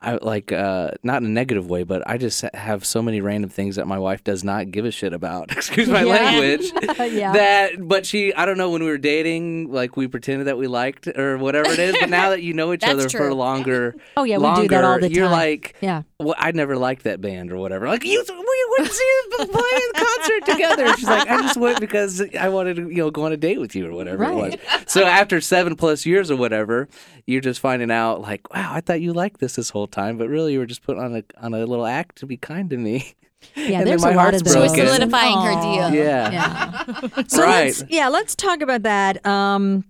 I 0.00 0.14
like 0.22 0.52
uh 0.52 0.92
not 1.02 1.22
in 1.22 1.26
a 1.26 1.30
negative 1.32 1.68
way, 1.68 1.82
but 1.82 2.08
I 2.08 2.18
just 2.18 2.42
have 2.54 2.84
so 2.86 3.02
many 3.02 3.20
random 3.20 3.50
things 3.50 3.74
that 3.76 3.86
my 3.88 3.98
wife 3.98 4.22
does 4.22 4.44
not 4.44 4.70
give 4.70 4.84
a 4.84 4.92
shit 4.92 5.12
about. 5.12 5.50
Excuse 5.56 5.88
my 5.88 6.04
Yeah. 6.04 6.12
language. 6.14 6.72
Yeah. 7.18 7.32
That 7.32 7.88
but 7.88 8.06
she 8.06 8.32
I 8.34 8.46
don't 8.46 8.58
know 8.58 8.70
when 8.70 8.82
we 8.82 8.88
were 8.90 8.98
dating, 8.98 9.72
like 9.72 9.96
we 9.96 10.06
pretended 10.06 10.46
that 10.46 10.56
we 10.56 10.68
liked 10.68 11.08
or 11.08 11.36
whatever 11.38 11.70
it 11.70 11.78
is, 11.80 11.96
but 11.98 12.10
now 12.10 12.30
that 12.30 12.42
you 12.42 12.54
know 12.54 12.72
each 12.72 12.84
other 12.84 13.08
for 13.08 13.34
longer 13.34 13.96
Oh, 14.16 14.22
yeah. 14.22 14.36
We 14.38 14.62
do 14.62 14.68
that 14.68 14.84
all 14.84 14.90
longer, 14.92 15.08
the 15.08 15.14
You're 15.14 15.24
time. 15.26 15.32
like 15.32 15.74
yeah. 15.80 16.02
well, 16.20 16.36
I 16.38 16.52
never 16.52 16.76
liked 16.76 17.02
that 17.02 17.20
band 17.20 17.50
or 17.50 17.56
whatever. 17.56 17.88
Like 17.88 18.04
you, 18.04 18.24
we 18.28 18.66
went 18.78 18.88
to 18.90 18.94
see 18.94 19.20
them 19.38 19.48
play 19.48 19.62
in 19.74 20.04
concert 20.04 20.46
together. 20.46 20.92
She's 20.96 21.08
like, 21.08 21.28
I 21.28 21.40
just 21.42 21.56
went 21.56 21.80
because 21.80 22.22
I 22.38 22.48
wanted 22.50 22.76
to, 22.76 22.82
you 22.88 22.96
know, 22.98 23.10
go 23.10 23.24
on 23.24 23.32
a 23.32 23.36
date 23.36 23.58
with 23.58 23.74
you 23.74 23.88
or 23.88 23.92
whatever 23.92 24.18
Right. 24.22 24.54
it 24.54 24.60
was. 24.72 24.82
So 24.92 25.04
after 25.04 25.40
seven 25.40 25.74
plus 25.74 26.06
years 26.06 26.30
or 26.30 26.36
whatever, 26.36 26.88
you're 27.26 27.40
just 27.40 27.58
finding 27.60 27.90
out 27.90 28.20
like, 28.20 28.52
wow, 28.54 28.70
I 28.72 28.80
thought 28.80 29.00
you 29.00 29.12
liked 29.12 29.40
this 29.40 29.56
this 29.56 29.70
whole 29.70 29.87
time, 29.90 30.18
but 30.18 30.28
really 30.28 30.52
you 30.52 30.58
were 30.58 30.66
just 30.66 30.82
putting 30.82 31.02
on 31.02 31.16
a 31.16 31.24
on 31.40 31.54
a 31.54 31.58
little 31.64 31.86
act 31.86 32.16
to 32.18 32.26
be 32.26 32.36
kind 32.36 32.70
to 32.70 32.76
me. 32.76 33.14
Yeah. 33.54 33.78
And 33.80 33.86
there's 33.86 34.02
my 34.02 34.12
a 34.12 34.16
lot 34.16 34.34
of 34.34 34.42
those. 34.42 34.52
She 34.52 34.58
was 34.58 34.72
broken. 34.72 34.86
solidifying 34.88 35.40
her 35.40 35.62
deal. 35.62 35.94
Yeah. 35.94 36.32
Yeah. 36.32 37.22
So 37.28 37.44
Right. 37.44 37.66
let's 37.66 37.84
yeah, 37.88 38.08
let's 38.08 38.34
talk 38.34 38.62
about 38.62 38.82
that. 38.82 39.24
Um 39.24 39.84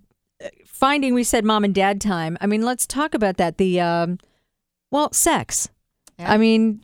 finding 0.65 1.13
we 1.15 1.23
said 1.23 1.43
mom 1.43 1.63
and 1.63 1.73
dad 1.73 1.99
time. 1.99 2.37
I 2.41 2.45
mean, 2.47 2.61
let's 2.61 2.85
talk 2.85 3.13
about 3.15 3.37
that. 3.37 3.57
The 3.57 3.79
um 3.81 4.19
well, 4.91 5.11
sex. 5.13 5.69
Yeah. 6.19 6.31
I 6.31 6.37
mean, 6.37 6.83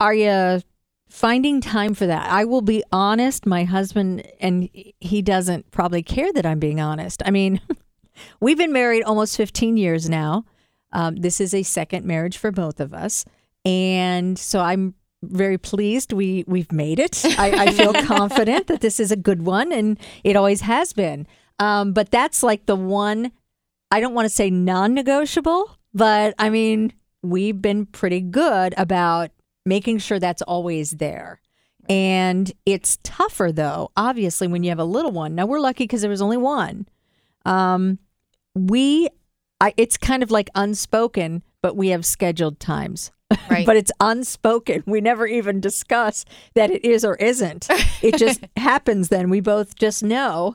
are 0.00 0.14
you 0.14 0.62
finding 1.08 1.60
time 1.60 1.94
for 1.94 2.06
that. 2.06 2.28
I 2.30 2.44
will 2.44 2.60
be 2.60 2.82
honest, 2.92 3.46
my 3.46 3.64
husband 3.64 4.26
and 4.40 4.68
he 5.00 5.22
doesn't 5.22 5.70
probably 5.70 6.02
care 6.02 6.32
that 6.32 6.44
I'm 6.44 6.58
being 6.58 6.80
honest. 6.80 7.22
I 7.24 7.30
mean, 7.30 7.60
we've 8.40 8.58
been 8.58 8.72
married 8.72 9.02
almost 9.02 9.36
15 9.36 9.76
years 9.76 10.08
now. 10.10 10.44
Um, 10.92 11.16
this 11.16 11.40
is 11.40 11.54
a 11.54 11.62
second 11.62 12.04
marriage 12.04 12.38
for 12.38 12.50
both 12.50 12.80
of 12.80 12.94
us. 12.94 13.24
And 13.64 14.38
so 14.38 14.60
I'm 14.60 14.94
very 15.22 15.58
pleased 15.58 16.12
we 16.12 16.44
we've 16.46 16.70
made 16.70 16.98
it. 16.98 17.24
I, 17.38 17.66
I 17.66 17.72
feel 17.72 17.92
confident 18.04 18.68
that 18.68 18.80
this 18.80 19.00
is 19.00 19.10
a 19.10 19.16
good 19.16 19.42
one, 19.42 19.72
and 19.72 19.98
it 20.24 20.36
always 20.36 20.60
has 20.60 20.92
been. 20.92 21.26
Um, 21.58 21.92
but 21.92 22.10
that's 22.10 22.42
like 22.42 22.66
the 22.66 22.76
one. 22.76 23.32
I 23.90 24.00
don't 24.00 24.14
want 24.14 24.26
to 24.26 24.34
say 24.34 24.50
non-negotiable, 24.50 25.78
but 25.94 26.34
I 26.38 26.50
mean 26.50 26.92
we've 27.22 27.60
been 27.60 27.86
pretty 27.86 28.20
good 28.20 28.74
about 28.76 29.30
making 29.64 29.98
sure 29.98 30.18
that's 30.18 30.42
always 30.42 30.92
there. 30.92 31.40
And 31.88 32.50
it's 32.64 32.98
tougher 33.02 33.52
though, 33.52 33.90
obviously, 33.96 34.48
when 34.48 34.62
you 34.62 34.70
have 34.70 34.78
a 34.78 34.84
little 34.84 35.12
one. 35.12 35.34
Now 35.34 35.46
we're 35.46 35.60
lucky 35.60 35.84
because 35.84 36.00
there 36.00 36.10
was 36.10 36.22
only 36.22 36.36
one. 36.36 36.86
Um, 37.44 37.98
we, 38.54 39.08
I, 39.60 39.74
it's 39.76 39.96
kind 39.96 40.22
of 40.22 40.30
like 40.30 40.50
unspoken, 40.54 41.42
but 41.62 41.76
we 41.76 41.88
have 41.88 42.04
scheduled 42.04 42.60
times. 42.60 43.10
Right. 43.50 43.66
but 43.66 43.76
it's 43.76 43.90
unspoken. 43.98 44.84
We 44.86 45.00
never 45.00 45.26
even 45.26 45.60
discuss 45.60 46.24
that 46.54 46.70
it 46.70 46.84
is 46.84 47.04
or 47.04 47.16
isn't. 47.16 47.66
It 48.00 48.18
just 48.18 48.40
happens. 48.56 49.08
Then 49.08 49.30
we 49.30 49.40
both 49.40 49.74
just 49.74 50.04
know 50.04 50.54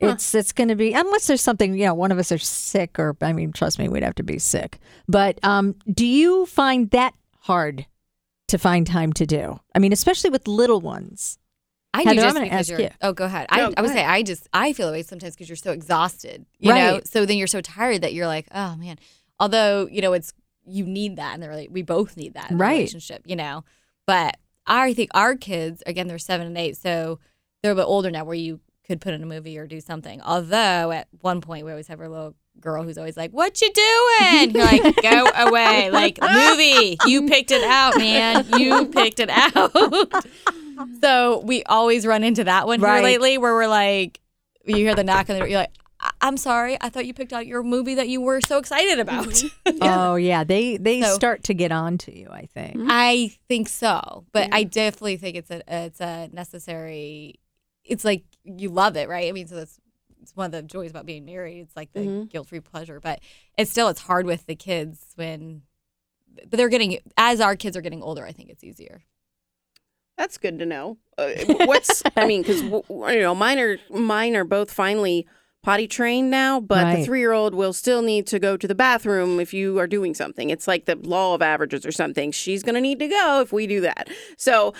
it's 0.00 0.34
it's 0.34 0.52
going 0.52 0.68
to 0.68 0.74
be 0.74 0.92
unless 0.92 1.26
there's 1.28 1.40
something. 1.42 1.78
You 1.78 1.86
know, 1.86 1.94
one 1.94 2.10
of 2.10 2.18
us 2.18 2.32
are 2.32 2.38
sick, 2.38 2.98
or 2.98 3.16
I 3.20 3.32
mean, 3.32 3.52
trust 3.52 3.78
me, 3.78 3.88
we'd 3.88 4.02
have 4.02 4.16
to 4.16 4.24
be 4.24 4.38
sick. 4.38 4.78
But 5.08 5.38
um, 5.44 5.76
do 5.92 6.04
you 6.06 6.46
find 6.46 6.90
that 6.90 7.14
hard 7.40 7.86
to 8.48 8.58
find 8.58 8.86
time 8.86 9.12
to 9.14 9.26
do? 9.26 9.60
I 9.74 9.78
mean, 9.78 9.92
especially 9.92 10.30
with 10.30 10.48
little 10.48 10.80
ones. 10.80 11.38
I 11.94 12.02
Heather, 12.02 12.14
do 12.14 12.20
I'm 12.20 12.24
just 12.26 12.34
gonna 12.34 12.46
because 12.46 12.58
ask 12.60 12.70
you're. 12.70 12.80
you. 12.80 12.90
Oh, 13.02 13.12
go 13.12 13.24
ahead. 13.24 13.46
No, 13.50 13.56
I, 13.64 13.66
I 13.68 13.70
go 13.72 13.82
would 13.82 13.90
say. 13.92 14.04
I 14.04 14.22
just 14.22 14.48
I 14.52 14.72
feel 14.72 14.86
that 14.86 14.92
way 14.92 15.02
sometimes 15.02 15.34
because 15.34 15.48
you're 15.48 15.56
so 15.56 15.72
exhausted. 15.72 16.44
You 16.58 16.74
know, 16.74 16.92
Right. 16.94 17.08
so 17.08 17.24
then 17.26 17.36
you're 17.38 17.46
so 17.46 17.60
tired 17.60 18.02
that 18.02 18.12
you're 18.14 18.26
like, 18.26 18.46
oh 18.54 18.76
man. 18.76 18.98
Although 19.40 19.88
you 19.90 20.00
know 20.02 20.12
it's 20.12 20.32
you 20.66 20.84
need 20.84 21.16
that, 21.16 21.34
and 21.34 21.42
they're 21.42 21.54
like 21.56 21.68
we 21.70 21.82
both 21.82 22.16
need 22.16 22.34
that 22.34 22.50
in 22.50 22.58
the 22.58 22.62
Right. 22.62 22.72
relationship. 22.74 23.22
You 23.24 23.36
know, 23.36 23.64
but 24.06 24.36
I 24.66 24.92
think 24.94 25.10
our 25.14 25.34
kids 25.34 25.82
again 25.86 26.08
they're 26.08 26.18
seven 26.18 26.46
and 26.46 26.58
eight, 26.58 26.76
so 26.76 27.18
they're 27.62 27.72
a 27.72 27.76
bit 27.76 27.84
older 27.84 28.10
now 28.10 28.24
where 28.24 28.34
you 28.36 28.60
could 28.86 29.00
put 29.00 29.14
in 29.14 29.22
a 29.22 29.26
movie 29.26 29.56
or 29.58 29.66
do 29.66 29.80
something. 29.80 30.20
Although 30.22 30.92
at 30.92 31.08
one 31.20 31.40
point 31.40 31.64
we 31.64 31.70
always 31.72 31.88
have 31.88 32.00
our 32.00 32.08
little 32.08 32.34
girl 32.60 32.82
who's 32.82 32.98
always 32.98 33.16
like, 33.16 33.30
"What 33.30 33.60
you 33.62 33.70
doing?" 33.72 34.50
You're 34.54 34.64
like, 34.64 35.02
"Go 35.02 35.26
away!" 35.36 35.90
Like 35.90 36.18
movie, 36.20 36.98
you 37.06 37.28
picked 37.28 37.50
it 37.50 37.62
out, 37.64 37.96
man. 37.96 38.46
You 38.58 38.86
picked 38.86 39.20
it 39.20 39.30
out. 39.30 39.72
so 41.00 41.40
we 41.40 41.62
always 41.64 42.06
run 42.06 42.24
into 42.24 42.44
that 42.44 42.66
one 42.66 42.80
Right. 42.80 42.96
here 42.96 43.02
lately, 43.04 43.38
where 43.38 43.54
we're 43.54 43.66
like, 43.68 44.20
you 44.64 44.76
hear 44.76 44.94
the 44.94 45.04
knock 45.04 45.28
on 45.30 45.34
the 45.34 45.40
door, 45.40 45.48
you're 45.48 45.60
like. 45.60 45.70
"I- 46.00 46.10
I'm 46.20 46.36
sorry. 46.36 46.76
I 46.80 46.90
thought 46.90 47.06
you 47.06 47.14
picked 47.14 47.32
out 47.32 47.46
your 47.46 47.62
movie 47.64 47.94
that 47.96 48.08
you 48.08 48.20
were 48.20 48.40
so 48.40 48.58
excited 48.58 48.98
about. 49.00 49.42
Oh 49.80 50.14
yeah, 50.16 50.44
they 50.44 50.76
they 50.76 51.02
So- 51.02 51.14
start 51.14 51.42
to 51.44 51.54
get 51.54 51.72
on 51.72 51.98
to 51.98 52.16
you. 52.16 52.28
I 52.30 52.46
think. 52.46 52.76
I 52.88 53.32
think 53.48 53.68
so, 53.68 54.24
but 54.32 54.48
I 54.52 54.62
definitely 54.64 55.16
think 55.16 55.36
it's 55.36 55.50
a 55.50 55.62
it's 55.66 56.00
a 56.00 56.28
necessary. 56.32 57.40
It's 57.84 58.04
like 58.04 58.22
you 58.44 58.68
love 58.68 58.96
it, 58.96 59.08
right? 59.08 59.28
I 59.28 59.32
mean, 59.32 59.46
so 59.48 59.56
that's 59.56 59.78
it's 60.22 60.36
one 60.36 60.46
of 60.46 60.52
the 60.52 60.62
joys 60.62 60.90
about 60.90 61.06
being 61.06 61.24
married. 61.24 61.60
It's 61.60 61.74
like 61.76 61.92
the 61.92 62.00
Mhm. 62.00 62.30
guilt 62.30 62.48
free 62.48 62.60
pleasure, 62.60 63.00
but 63.00 63.20
it's 63.56 63.70
still 63.70 63.88
it's 63.88 64.00
hard 64.02 64.26
with 64.26 64.46
the 64.46 64.54
kids 64.56 65.04
when, 65.16 65.62
but 66.48 66.56
they're 66.58 66.68
getting 66.68 66.98
as 67.16 67.40
our 67.40 67.56
kids 67.56 67.76
are 67.76 67.80
getting 67.82 68.02
older. 68.02 68.24
I 68.24 68.32
think 68.32 68.50
it's 68.50 68.62
easier. 68.62 69.02
That's 70.18 70.36
good 70.36 70.58
to 70.58 70.66
know. 70.66 70.98
Uh, 71.16 71.30
what's 71.64 72.02
I 72.16 72.26
mean, 72.26 72.42
because 72.42 72.60
you 72.62 73.20
know, 73.22 73.34
mine 73.34 73.58
are 73.58 73.78
mine 73.88 74.36
are 74.36 74.44
both 74.44 74.70
finally 74.70 75.26
potty 75.62 75.86
trained 75.88 76.30
now, 76.30 76.60
but 76.60 76.96
the 76.96 77.04
three 77.04 77.20
year 77.20 77.32
old 77.32 77.54
will 77.54 77.72
still 77.72 78.02
need 78.02 78.26
to 78.26 78.38
go 78.38 78.56
to 78.56 78.66
the 78.68 78.74
bathroom 78.74 79.38
if 79.40 79.54
you 79.54 79.78
are 79.78 79.86
doing 79.86 80.14
something. 80.14 80.50
It's 80.50 80.66
like 80.68 80.84
the 80.84 80.96
law 80.96 81.34
of 81.34 81.42
averages 81.42 81.86
or 81.86 81.92
something. 81.92 82.32
She's 82.32 82.62
going 82.62 82.74
to 82.74 82.80
need 82.80 82.98
to 82.98 83.08
go 83.08 83.40
if 83.40 83.52
we 83.52 83.66
do 83.66 83.80
that. 83.80 84.08
So. 84.36 84.74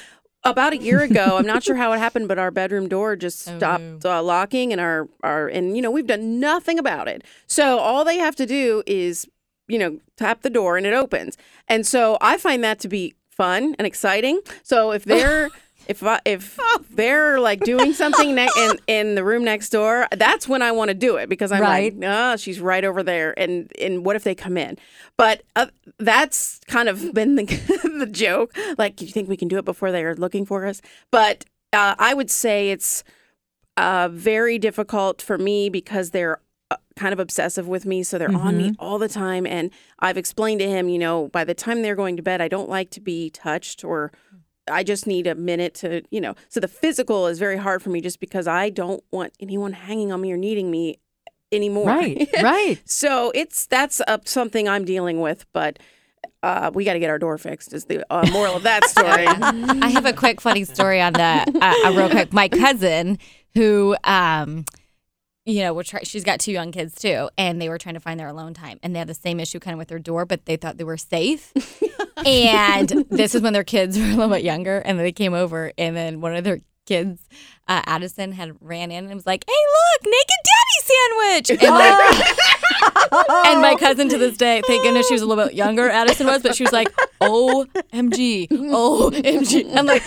About 0.45 0.73
a 0.73 0.77
year 0.79 1.01
ago, 1.03 1.37
I'm 1.37 1.47
not 1.47 1.65
sure 1.65 1.75
how 1.75 1.93
it 1.93 1.99
happened, 1.99 2.29
but 2.29 2.39
our 2.39 2.53
bedroom 2.53 2.89
door 2.89 3.17
just 3.17 3.49
Oh, 3.49 3.59
stopped 3.59 4.05
uh, 4.05 4.23
locking, 4.23 4.71
and 4.71 4.81
our 4.81 5.09
our 5.25 5.49
and 5.49 5.75
you 5.75 5.83
know 5.83 5.91
we've 5.91 6.07
done 6.07 6.39
nothing 6.39 6.79
about 6.79 7.09
it. 7.09 7.25
So 7.49 7.79
all 7.81 8.05
they 8.05 8.19
have 8.19 8.37
to 8.37 8.47
do 8.47 8.85
is 8.87 9.27
you 9.67 9.81
know 9.81 9.99
tap 10.17 10.43
the 10.43 10.49
door 10.49 10.77
and 10.77 10.87
it 10.87 10.95
opens. 10.95 11.37
And 11.67 11.85
so 11.85 12.19
I 12.21 12.39
find 12.39 12.63
that 12.63 12.79
to 12.81 12.89
be 12.89 13.17
fun 13.39 13.75
and 13.79 13.87
exciting. 13.87 14.41
So 14.63 14.91
if 14.93 15.05
they're 15.07 15.49
if 15.87 16.03
I, 16.03 16.21
if 16.27 16.59
they're 16.91 17.41
like 17.41 17.61
doing 17.61 17.95
something 17.95 18.35
ne- 18.35 18.51
in 18.59 18.79
in 18.87 19.15
the 19.15 19.25
room 19.25 19.43
next 19.45 19.71
door, 19.71 20.07
that's 20.15 20.47
when 20.47 20.61
I 20.61 20.71
want 20.73 20.89
to 20.91 20.95
do 20.95 21.17
it 21.17 21.31
because 21.31 21.51
I'm 21.51 21.63
Right. 21.63 21.99
like, 21.99 22.11
ah, 22.11 22.37
she's 22.37 22.61
right 22.61 22.85
over 22.85 23.03
there, 23.03 23.33
and 23.39 23.73
and 23.81 24.05
what 24.05 24.15
if 24.17 24.23
they 24.25 24.35
come 24.35 24.59
in? 24.59 24.77
But 25.17 25.43
uh, 25.57 25.69
that's 25.99 26.61
kind 26.67 26.91
of 26.91 27.15
been 27.15 27.37
the 27.37 27.45
the 27.99 28.07
joke. 28.11 28.55
Like, 28.77 28.97
do 28.97 29.07
you 29.07 29.13
think 29.13 29.29
we 29.31 29.37
can 29.39 29.49
do 29.49 29.57
it 29.57 29.65
before 29.65 29.91
they 29.91 30.05
are 30.05 30.15
looking 30.15 30.45
for 30.45 30.67
us? 30.67 30.83
But 31.11 31.47
uh, 31.73 31.95
I 31.99 32.13
would 32.13 32.31
say 32.31 32.71
it's 32.71 33.03
uh, 33.79 34.09
very 34.13 34.59
difficult 34.59 35.23
for 35.23 35.39
me 35.39 35.71
because 35.71 36.11
they're 36.11 36.41
kind 36.99 37.13
of 37.13 37.21
obsessive 37.21 37.69
with 37.69 37.87
me. 37.87 38.03
So 38.03 38.19
they're 38.19 38.35
on 38.35 38.59
me 38.59 38.75
all 38.79 38.99
the 38.99 39.09
time. 39.09 39.47
And 39.47 39.71
I've 40.01 40.19
explained 40.19 40.61
to 40.61 40.69
him, 40.69 40.89
you 40.89 40.99
know, 40.99 41.29
by 41.29 41.45
the 41.45 41.55
time 41.55 41.83
they're 41.83 41.97
going 41.97 42.17
to 42.17 42.23
bed, 42.23 42.41
I 42.41 42.49
don't 42.49 42.69
like 42.69 42.91
to 42.91 43.01
be 43.01 43.31
touched 43.31 43.85
or 43.85 44.13
I 44.71 44.83
just 44.83 45.07
need 45.07 45.27
a 45.27 45.35
minute 45.35 45.75
to, 45.77 46.03
you 46.11 46.21
know. 46.21 46.35
So 46.49 46.61
the 46.61 46.69
physical 46.69 47.27
is 47.27 47.39
very 47.39 47.57
hard 47.57 47.83
for 47.83 47.91
me 47.91 48.01
just 48.01 48.21
because 48.21 48.47
I 48.47 48.71
don't 48.71 49.03
want 49.11 49.33
anyone 49.41 49.73
hanging 49.73 50.13
on 50.13 50.21
me 50.21 50.33
or 50.33 50.37
needing 50.37 50.71
me 50.71 50.99
anymore. 51.53 51.87
Right, 51.87 52.29
right. 52.43 52.81
so 52.85 53.33
it's 53.35 53.67
that's 53.67 54.01
uh, 54.07 54.19
something 54.25 54.69
I'm 54.69 54.85
dealing 54.85 55.21
with, 55.21 55.47
but. 55.53 55.79
Uh, 56.41 56.71
we 56.73 56.85
got 56.85 56.93
to 56.93 57.01
get 57.01 57.11
our 57.11 57.19
door 57.19 57.37
fixed. 57.37 57.73
Is 57.73 57.87
the 57.87 58.05
uh, 58.13 58.25
moral 58.31 58.55
of 58.55 58.63
that 58.63 58.85
story? 58.85 59.27
I 59.27 59.89
have 59.89 60.07
a 60.07 60.13
quick 60.13 60.41
funny 60.41 60.65
story 60.65 61.01
on 61.01 61.15
that. 61.15 61.49
Uh, 61.49 61.75
uh, 61.85 61.93
real 61.97 62.09
quick, 62.09 62.33
my 62.33 62.49
cousin 62.49 63.19
who, 63.55 63.97
um, 64.05 64.65
you 65.49 65.63
know, 65.63 65.73
we're 65.73 65.83
try- 65.83 66.03
she's 66.03 66.25
got 66.25 66.41
two 66.41 66.53
young 66.53 66.73
kids 66.73 66.95
too, 66.95 67.31
and 67.39 67.61
they 67.61 67.71
were 67.71 67.79
trying 67.79 67.95
to 67.95 68.01
find 68.01 68.21
their 68.21 68.29
alone 68.29 68.53
time, 68.53 68.79
and 68.83 68.95
they 68.95 68.99
had 68.99 69.09
the 69.09 69.15
same 69.15 69.41
issue 69.41 69.59
kind 69.59 69.73
of 69.73 69.79
with 69.79 69.89
their 69.89 69.99
door, 69.99 70.27
but 70.27 70.45
they 70.45 70.57
thought 70.57 70.77
they 70.77 70.85
were 70.85 70.99
safe. 70.99 71.53
and 72.27 72.89
this 73.11 73.35
is 73.35 73.41
when 73.41 73.55
their 73.55 73.65
kids 73.65 73.99
were 73.99 74.05
a 74.05 74.09
little 74.09 74.29
bit 74.29 74.43
younger, 74.43 74.79
and 74.79 75.01
they 75.01 75.11
came 75.11 75.33
over, 75.33 75.73
and 75.79 75.97
then 75.97 76.21
one 76.21 76.37
of 76.37 76.45
their 76.45 76.61
kids, 76.85 77.27
uh, 77.67 77.81
Addison, 77.87 78.33
had 78.33 78.57
ran 78.61 78.91
in 78.91 79.07
and 79.07 79.15
was 79.15 79.27
like, 79.27 79.45
"Hey, 79.49 79.53
look, 79.55 80.13
naked 80.13 80.43
daddy 80.45 80.79
sandwich!" 80.85 81.51
And 81.63 81.75
like, 81.75 82.39
and 83.47 83.61
my 83.63 83.75
cousin 83.79 84.09
to 84.11 84.19
this 84.19 84.37
day, 84.37 84.61
thank 84.67 84.83
goodness 84.83 85.09
she 85.09 85.15
was 85.15 85.23
a 85.23 85.27
little 85.27 85.45
bit 85.45 85.55
younger, 85.55 85.89
Addison 85.89 86.27
was, 86.27 86.43
but 86.43 86.55
she 86.55 86.63
was 86.63 86.73
like, 86.73 86.95
OMG, 87.21 88.49
OMG. 88.49 89.77
I'm 89.77 89.87
like, 89.87 90.03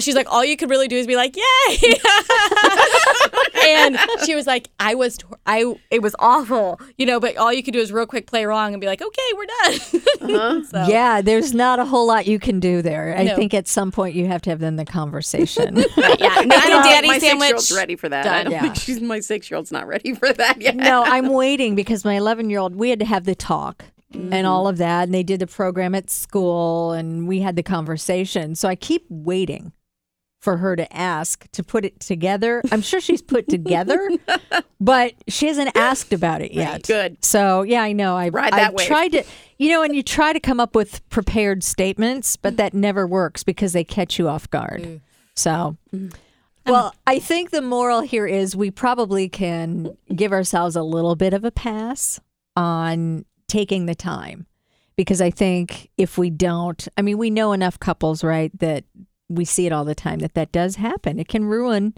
she's 0.00 0.14
like, 0.14 0.30
all 0.30 0.44
you 0.44 0.56
could 0.56 0.70
really 0.70 0.88
do 0.88 0.96
is 0.96 1.06
be 1.06 1.16
like, 1.16 1.36
yay. 1.36 1.94
And 3.64 3.98
she 4.24 4.34
was 4.34 4.46
like, 4.46 4.70
I 4.78 4.94
was, 4.94 5.18
I, 5.46 5.74
it 5.90 6.02
was 6.02 6.14
awful, 6.18 6.80
you 6.96 7.06
know, 7.06 7.20
but 7.20 7.36
all 7.36 7.52
you 7.52 7.62
could 7.62 7.74
do 7.74 7.80
is 7.80 7.92
real 7.92 8.06
quick 8.06 8.26
play 8.26 8.44
wrong 8.44 8.72
and 8.74 8.80
be 8.80 8.86
like, 8.86 9.02
okay, 9.02 9.22
we're 9.36 9.46
done. 9.46 9.74
Uh-huh. 10.20 10.62
so, 10.70 10.86
Yeah, 10.88 11.20
there's 11.22 11.54
not 11.54 11.78
a 11.78 11.84
whole 11.84 12.06
lot 12.06 12.26
you 12.26 12.38
can 12.38 12.60
do 12.60 12.82
there. 12.82 13.16
I 13.16 13.24
No. 13.24 13.36
think 13.36 13.54
at 13.54 13.68
some 13.68 13.90
point 13.90 14.14
you 14.14 14.26
have 14.26 14.42
to 14.42 14.50
have 14.50 14.60
then 14.60 14.76
the 14.76 14.84
conversation. 14.84 15.74
but 15.74 15.96
yeah, 16.20 16.34
naked 16.36 16.52
I 16.52 16.68
don't 16.68 16.82
think 16.82 16.94
daddy 16.94 17.08
my 17.08 17.18
sandwich. 17.18 17.48
six-year-old's 17.48 17.72
ready 17.72 17.96
for 17.96 18.08
that. 18.08 18.26
I 18.26 18.42
don't 18.42 18.52
Yeah. 18.52 18.62
think 18.62 18.76
she's 18.76 19.00
my 19.00 19.20
six-year-old's 19.20 19.72
not 19.72 19.86
ready 19.86 20.14
for 20.14 20.32
that 20.32 20.60
yet. 20.60 20.76
no, 20.76 21.02
I'm 21.06 21.28
waiting 21.28 21.74
because 21.74 22.04
my 22.04 22.14
11 22.14 22.50
year 22.50 22.58
old, 22.58 22.76
we 22.76 22.90
had 22.90 22.98
to 23.00 23.06
have 23.06 23.24
the 23.24 23.34
talk 23.34 23.84
and 24.12 24.46
all 24.46 24.64
mm-hmm. 24.64 24.70
of 24.70 24.78
that. 24.78 25.04
And 25.04 25.14
they 25.14 25.22
did 25.22 25.40
the 25.40 25.46
program 25.46 25.94
at 25.94 26.08
school 26.10 26.92
and 26.92 27.26
we 27.26 27.40
had 27.40 27.56
the 27.56 27.62
conversation. 27.62 28.54
So 28.54 28.68
I 28.68 28.76
keep 28.76 29.04
waiting 29.08 29.72
for 30.44 30.58
her 30.58 30.76
to 30.76 30.94
ask 30.94 31.50
to 31.52 31.64
put 31.64 31.86
it 31.86 31.98
together. 32.00 32.60
I'm 32.70 32.82
sure 32.82 33.00
she's 33.00 33.22
put 33.22 33.48
together, 33.48 34.10
but 34.80 35.14
she 35.26 35.46
hasn't 35.46 35.74
asked 35.74 36.12
about 36.12 36.42
it 36.42 36.52
yet. 36.52 36.82
Good. 36.82 37.24
So 37.24 37.62
yeah, 37.62 37.82
I 37.82 37.92
know. 37.92 38.14
I 38.14 38.28
Ride 38.28 38.52
I 38.52 38.58
that 38.58 38.74
wave. 38.74 38.86
tried 38.86 39.12
to, 39.12 39.24
you 39.56 39.70
know, 39.70 39.82
and 39.82 39.96
you 39.96 40.02
try 40.02 40.34
to 40.34 40.40
come 40.40 40.60
up 40.60 40.74
with 40.76 41.08
prepared 41.08 41.64
statements, 41.64 42.36
but 42.36 42.54
mm. 42.54 42.56
that 42.58 42.74
never 42.74 43.06
works 43.06 43.42
because 43.42 43.72
they 43.72 43.84
catch 43.84 44.18
you 44.18 44.28
off 44.28 44.48
guard. 44.50 44.82
Mm. 44.82 45.00
So, 45.34 45.78
mm. 45.94 46.14
well, 46.66 46.94
I 47.06 47.18
think 47.20 47.50
the 47.50 47.62
moral 47.62 48.02
here 48.02 48.26
is 48.26 48.54
we 48.54 48.70
probably 48.70 49.30
can 49.30 49.96
give 50.14 50.32
ourselves 50.32 50.76
a 50.76 50.82
little 50.82 51.16
bit 51.16 51.32
of 51.32 51.44
a 51.44 51.50
pass 51.50 52.20
on 52.54 53.24
taking 53.48 53.86
the 53.86 53.94
time 53.94 54.46
because 54.94 55.22
I 55.22 55.30
think 55.30 55.90
if 55.96 56.18
we 56.18 56.28
don't, 56.28 56.86
I 56.98 57.02
mean, 57.02 57.16
we 57.16 57.30
know 57.30 57.52
enough 57.52 57.80
couples, 57.80 58.22
right, 58.22 58.56
that 58.60 58.84
we 59.34 59.44
see 59.44 59.66
it 59.66 59.72
all 59.72 59.84
the 59.84 59.94
time 59.94 60.20
that 60.20 60.34
that 60.34 60.52
does 60.52 60.76
happen. 60.76 61.18
It 61.18 61.28
can 61.28 61.44
ruin 61.44 61.94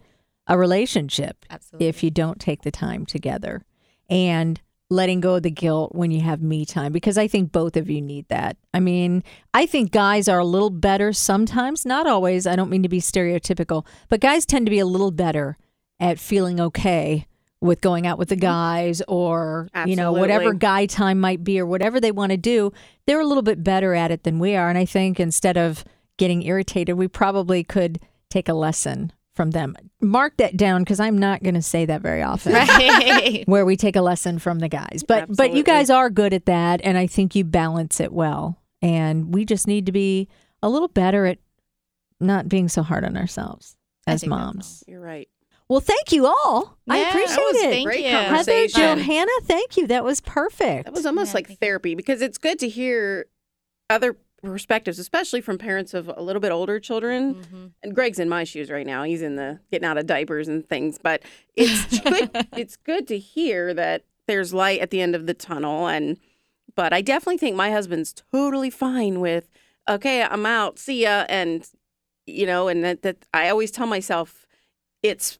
a 0.47 0.57
relationship 0.59 1.45
Absolutely. 1.51 1.89
if 1.89 2.03
you 2.03 2.11
don't 2.11 2.41
take 2.41 2.63
the 2.63 2.71
time 2.71 3.07
together. 3.07 3.63
And 4.09 4.61
letting 4.89 5.21
go 5.21 5.35
of 5.35 5.43
the 5.43 5.51
guilt 5.51 5.95
when 5.95 6.11
you 6.11 6.21
have 6.21 6.41
me 6.41 6.65
time 6.65 6.93
because 6.93 7.19
I 7.19 7.27
think 7.27 7.51
both 7.51 7.77
of 7.77 7.91
you 7.91 8.01
need 8.01 8.29
that. 8.29 8.57
I 8.73 8.81
mean, 8.81 9.25
I 9.53 9.67
think 9.67 9.91
guys 9.91 10.29
are 10.29 10.39
a 10.39 10.45
little 10.45 10.71
better 10.71 11.13
sometimes, 11.13 11.85
not 11.85 12.07
always. 12.07 12.47
I 12.47 12.55
don't 12.55 12.71
mean 12.71 12.85
to 12.85 12.89
be 12.89 13.01
stereotypical, 13.01 13.85
but 14.09 14.21
guys 14.21 14.47
tend 14.47 14.67
to 14.67 14.71
be 14.71 14.79
a 14.79 14.87
little 14.87 15.11
better 15.11 15.57
at 15.99 16.19
feeling 16.21 16.61
okay 16.61 17.27
with 17.61 17.81
going 17.81 18.07
out 18.07 18.19
with 18.19 18.29
the 18.29 18.37
mm-hmm. 18.37 18.43
guys 18.43 19.03
or 19.09 19.69
you 19.87 19.97
know 19.97 20.13
whatever 20.13 20.53
guy 20.53 20.85
time 20.85 21.19
might 21.19 21.43
be 21.43 21.59
or 21.59 21.65
whatever 21.65 21.99
they 21.99 22.13
want 22.13 22.31
to 22.31 22.37
do 22.37 22.71
they're 23.07 23.19
a 23.19 23.25
little 23.25 23.43
bit 23.43 23.65
better 23.65 23.95
at 23.95 24.11
it 24.11 24.25
than 24.25 24.39
we 24.39 24.55
are 24.55 24.69
and 24.69 24.77
i 24.77 24.85
think 24.85 25.19
instead 25.19 25.57
of 25.57 25.83
getting 26.19 26.43
irritated 26.43 26.97
we 26.97 27.09
probably 27.09 27.63
could 27.65 28.01
take 28.31 28.49
a 28.49 28.55
lesson 28.55 29.13
from 29.35 29.51
them 29.51 29.75
mark 30.01 30.37
that 30.39 30.57
down 30.57 30.83
because 30.83 30.99
i'm 31.01 31.19
not 31.19 31.43
going 31.43 31.55
to 31.55 31.61
say 31.63 31.85
that 31.85 32.01
very 32.01 32.23
often 32.23 32.53
Right. 32.55 33.45
where 33.47 33.67
we 33.67 33.77
take 33.77 33.95
a 33.97 34.01
lesson 34.03 34.39
from 34.39 34.61
the 34.61 34.69
guys 34.69 35.05
but 35.07 35.35
but 35.37 35.53
you 35.55 35.63
guys 35.63 35.91
are 35.91 36.09
good 36.11 36.33
at 36.33 36.47
that 36.47 36.81
and 36.83 36.97
i 36.97 37.07
think 37.07 37.35
you 37.35 37.45
balance 37.45 38.01
it 38.01 38.13
well 38.13 38.59
and 38.83 39.35
we 39.35 39.45
just 39.45 39.67
need 39.67 39.87
to 39.87 39.93
be 39.93 40.29
a 40.63 40.69
little 40.71 40.89
better 40.89 41.27
at 41.27 41.39
not 42.21 42.49
being 42.49 42.69
so 42.69 42.83
hard 42.83 43.05
on 43.05 43.17
ourselves 43.17 43.77
as 44.07 44.27
moms 44.27 44.83
You're 44.87 45.01
right. 45.01 45.29
well 45.69 45.81
thank 45.81 46.13
you 46.13 46.25
all 46.27 46.79
i 46.89 46.97
appreciate 46.99 47.37
was- 47.37 47.57
it 47.57 47.71
Thank 47.71 47.87
Great 47.87 48.05
you. 48.05 48.11
Heather. 48.11 48.67
Johanna, 48.69 49.31
thank 49.43 49.77
you. 49.77 49.87
That 49.89 50.03
was 50.05 50.21
perfect. 50.23 50.87
That 50.87 50.95
was 50.95 51.05
almost 51.05 51.31
Yeah, 51.33 51.35
like 51.35 51.47
thank 51.49 51.61
you. 51.61 51.67
therapy 51.67 51.95
because 51.95 52.23
it's 52.23 52.39
good 52.39 52.59
to 52.61 52.69
hear 52.69 53.27
other 53.91 54.17
perspectives, 54.43 54.99
especially 54.99 55.41
from 55.41 55.59
parents 55.59 55.95
of 55.95 56.11
a 56.15 56.23
little 56.23 56.41
bit 56.41 56.53
older 56.53 56.79
children. 56.79 57.35
Mhm. 57.37 57.71
And 57.83 57.95
Greg's 57.95 58.19
in 58.19 58.29
my 58.29 58.45
shoes 58.45 58.71
right 58.71 58.87
now. 58.87 59.03
He's 59.03 59.23
in 59.23 59.37
the 59.37 59.61
getting 59.73 59.87
out 59.87 59.99
of 59.99 60.07
diapers 60.07 60.47
and 60.49 60.69
things, 60.69 60.99
but 61.03 61.23
it's 61.57 61.99
good. 62.01 62.31
it's 62.57 62.77
good 62.77 63.09
to 63.09 63.19
hear 63.19 63.73
that 63.75 64.05
there's 64.27 64.53
light 64.55 64.81
at 64.81 64.91
the 64.91 65.01
end 65.01 65.15
of 65.15 65.27
the 65.27 65.35
tunnel. 65.35 65.87
And 65.89 66.19
but 66.75 66.93
I 66.93 67.01
definitely 67.01 67.39
think 67.39 67.57
my 67.57 67.71
husband's 67.71 68.13
totally 68.33 68.71
fine 68.71 69.21
with, 69.21 69.49
okay, 69.89 70.23
I'm 70.23 70.45
out, 70.47 70.79
see 70.79 71.03
ya, 71.05 71.25
and 71.29 71.67
you 72.27 72.45
know, 72.47 72.69
and 72.69 72.85
that 72.85 73.03
that 73.03 73.25
I 73.33 73.49
always 73.49 73.71
tell 73.71 73.87
myself 73.87 74.47
it's 75.03 75.39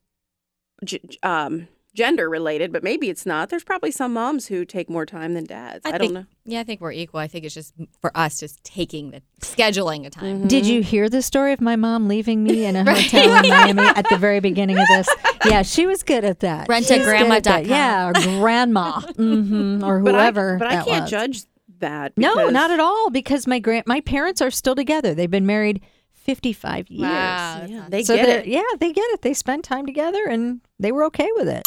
um, 1.23 1.69
gender 1.97 2.29
related, 2.29 2.73
but 2.73 2.85
maybe 2.85 3.09
it's 3.09 3.27
not. 3.27 3.49
There's 3.49 3.65
probably 3.65 3.91
some 3.91 4.13
moms 4.13 4.47
who 4.47 4.65
take 4.65 4.89
more 4.91 5.07
time 5.07 5.35
than 5.35 5.45
dads. 5.45 5.81
I, 5.85 5.93
don't 5.93 6.01
think, 6.01 6.13
know. 6.13 6.27
Yeah, 6.45 6.61
I 6.61 6.65
think 6.65 6.81
we're 6.81 6.93
equal. 6.93 7.19
I 7.19 7.27
think 7.27 7.45
it's 7.45 7.55
just 7.55 7.75
for 8.01 8.13
us 8.17 8.39
just 8.39 8.63
taking 8.63 9.11
the 9.11 9.23
scheduling 9.41 10.05
the 10.05 10.11
time. 10.11 10.39
Mm-hmm. 10.41 10.49
Did 10.49 10.67
you 10.67 10.83
hear 10.83 11.09
the 11.09 11.23
story 11.23 11.53
of 11.53 11.61
my 11.61 11.75
mom 11.75 12.07
leaving 12.07 12.45
me 12.45 12.65
in 12.67 12.77
a 12.77 12.85
hotel 12.95 13.43
in 13.45 13.49
Miami 13.49 13.83
at 13.83 14.09
the 14.09 14.19
very 14.19 14.41
beginning 14.41 14.79
of 14.79 14.87
this? 14.89 15.09
Yeah, 15.47 15.63
she 15.63 15.87
was 15.87 16.03
good 16.03 16.25
at 16.25 16.41
that. 16.41 16.69
Rent 16.69 16.91
a 16.91 16.99
was 16.99 17.07
good 17.07 17.31
at 17.33 17.45
that. 17.45 17.65
grandma.com. 17.65 17.71
Yeah, 17.71 18.09
or 18.09 18.13
grandma, 18.41 19.01
hmm 19.01 19.83
or 19.83 20.01
But 20.01 20.15
whoever. 20.15 20.57
I, 20.57 20.59
but 20.59 20.69
I 20.69 20.85
can't 20.85 21.03
was. 21.03 21.11
judge 21.11 21.43
that. 21.79 22.13
No, 22.17 22.51
not 22.51 22.71
at 22.71 22.81
all. 22.81 23.11
Because 23.11 23.47
my 23.47 23.59
grand, 23.59 23.87
my 23.87 24.01
parents 24.03 24.41
are 24.43 24.51
still 24.51 24.75
together. 24.75 25.15
They've 25.15 25.31
been 25.31 25.47
married 25.47 25.81
fifty-five 26.13 26.89
years. 26.89 27.03
Wow, 27.03 27.65
Yeah, 27.69 27.87
they 27.89 28.03
so 28.03 28.17
get 28.17 28.29
it. 28.29 28.47
Yeah, 28.47 28.63
they 28.81 28.93
get 28.93 29.05
it. 29.11 29.23
They 29.23 29.33
spend 29.35 29.65
time 29.65 29.87
together 29.87 30.25
and 30.29 30.61
they 30.79 30.93
were 30.93 31.05
okay 31.05 31.29
with 31.37 31.49
it. 31.49 31.63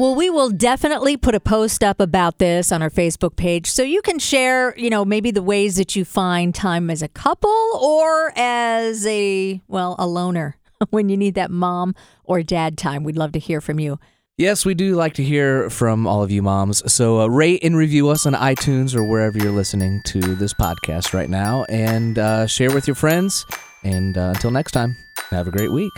Well, 0.00 0.14
we 0.14 0.30
will 0.30 0.48
definitely 0.48 1.18
put 1.18 1.34
a 1.34 1.40
post 1.40 1.84
up 1.84 2.00
about 2.00 2.38
this 2.38 2.72
on 2.72 2.80
our 2.80 2.88
Facebook 2.88 3.36
page 3.36 3.66
so 3.66 3.82
you 3.82 4.00
can 4.00 4.18
share, 4.18 4.74
you 4.78 4.88
know, 4.88 5.04
maybe 5.04 5.30
the 5.30 5.42
ways 5.42 5.76
that 5.76 5.94
you 5.94 6.06
find 6.06 6.54
time 6.54 6.88
as 6.88 7.02
a 7.02 7.08
couple 7.08 7.50
or 7.50 8.32
as 8.34 9.04
a, 9.04 9.60
well, 9.68 9.96
a 9.98 10.06
loner 10.06 10.56
when 10.88 11.10
you 11.10 11.18
need 11.18 11.34
that 11.34 11.50
mom 11.50 11.94
or 12.24 12.42
dad 12.42 12.78
time. 12.78 13.04
We'd 13.04 13.18
love 13.18 13.32
to 13.32 13.38
hear 13.38 13.60
from 13.60 13.78
you. 13.78 14.00
Yes, 14.38 14.64
we 14.64 14.72
do 14.72 14.94
like 14.94 15.12
to 15.16 15.22
hear 15.22 15.68
from 15.68 16.06
all 16.06 16.22
of 16.22 16.30
you 16.30 16.40
moms. 16.40 16.90
So 16.90 17.20
uh, 17.20 17.26
rate 17.26 17.62
and 17.62 17.76
review 17.76 18.08
us 18.08 18.24
on 18.24 18.32
iTunes 18.32 18.96
or 18.96 19.04
wherever 19.04 19.36
you're 19.36 19.52
listening 19.52 20.00
to 20.06 20.20
this 20.34 20.54
podcast 20.54 21.12
right 21.12 21.28
now, 21.28 21.64
and 21.64 22.18
uh, 22.18 22.46
share 22.46 22.72
with 22.72 22.86
your 22.86 22.94
friends. 22.94 23.44
And 23.84 24.16
uh, 24.16 24.32
until 24.34 24.50
next 24.50 24.72
time, 24.72 24.96
have 25.28 25.46
a 25.46 25.50
great 25.50 25.70
week. 25.70 25.92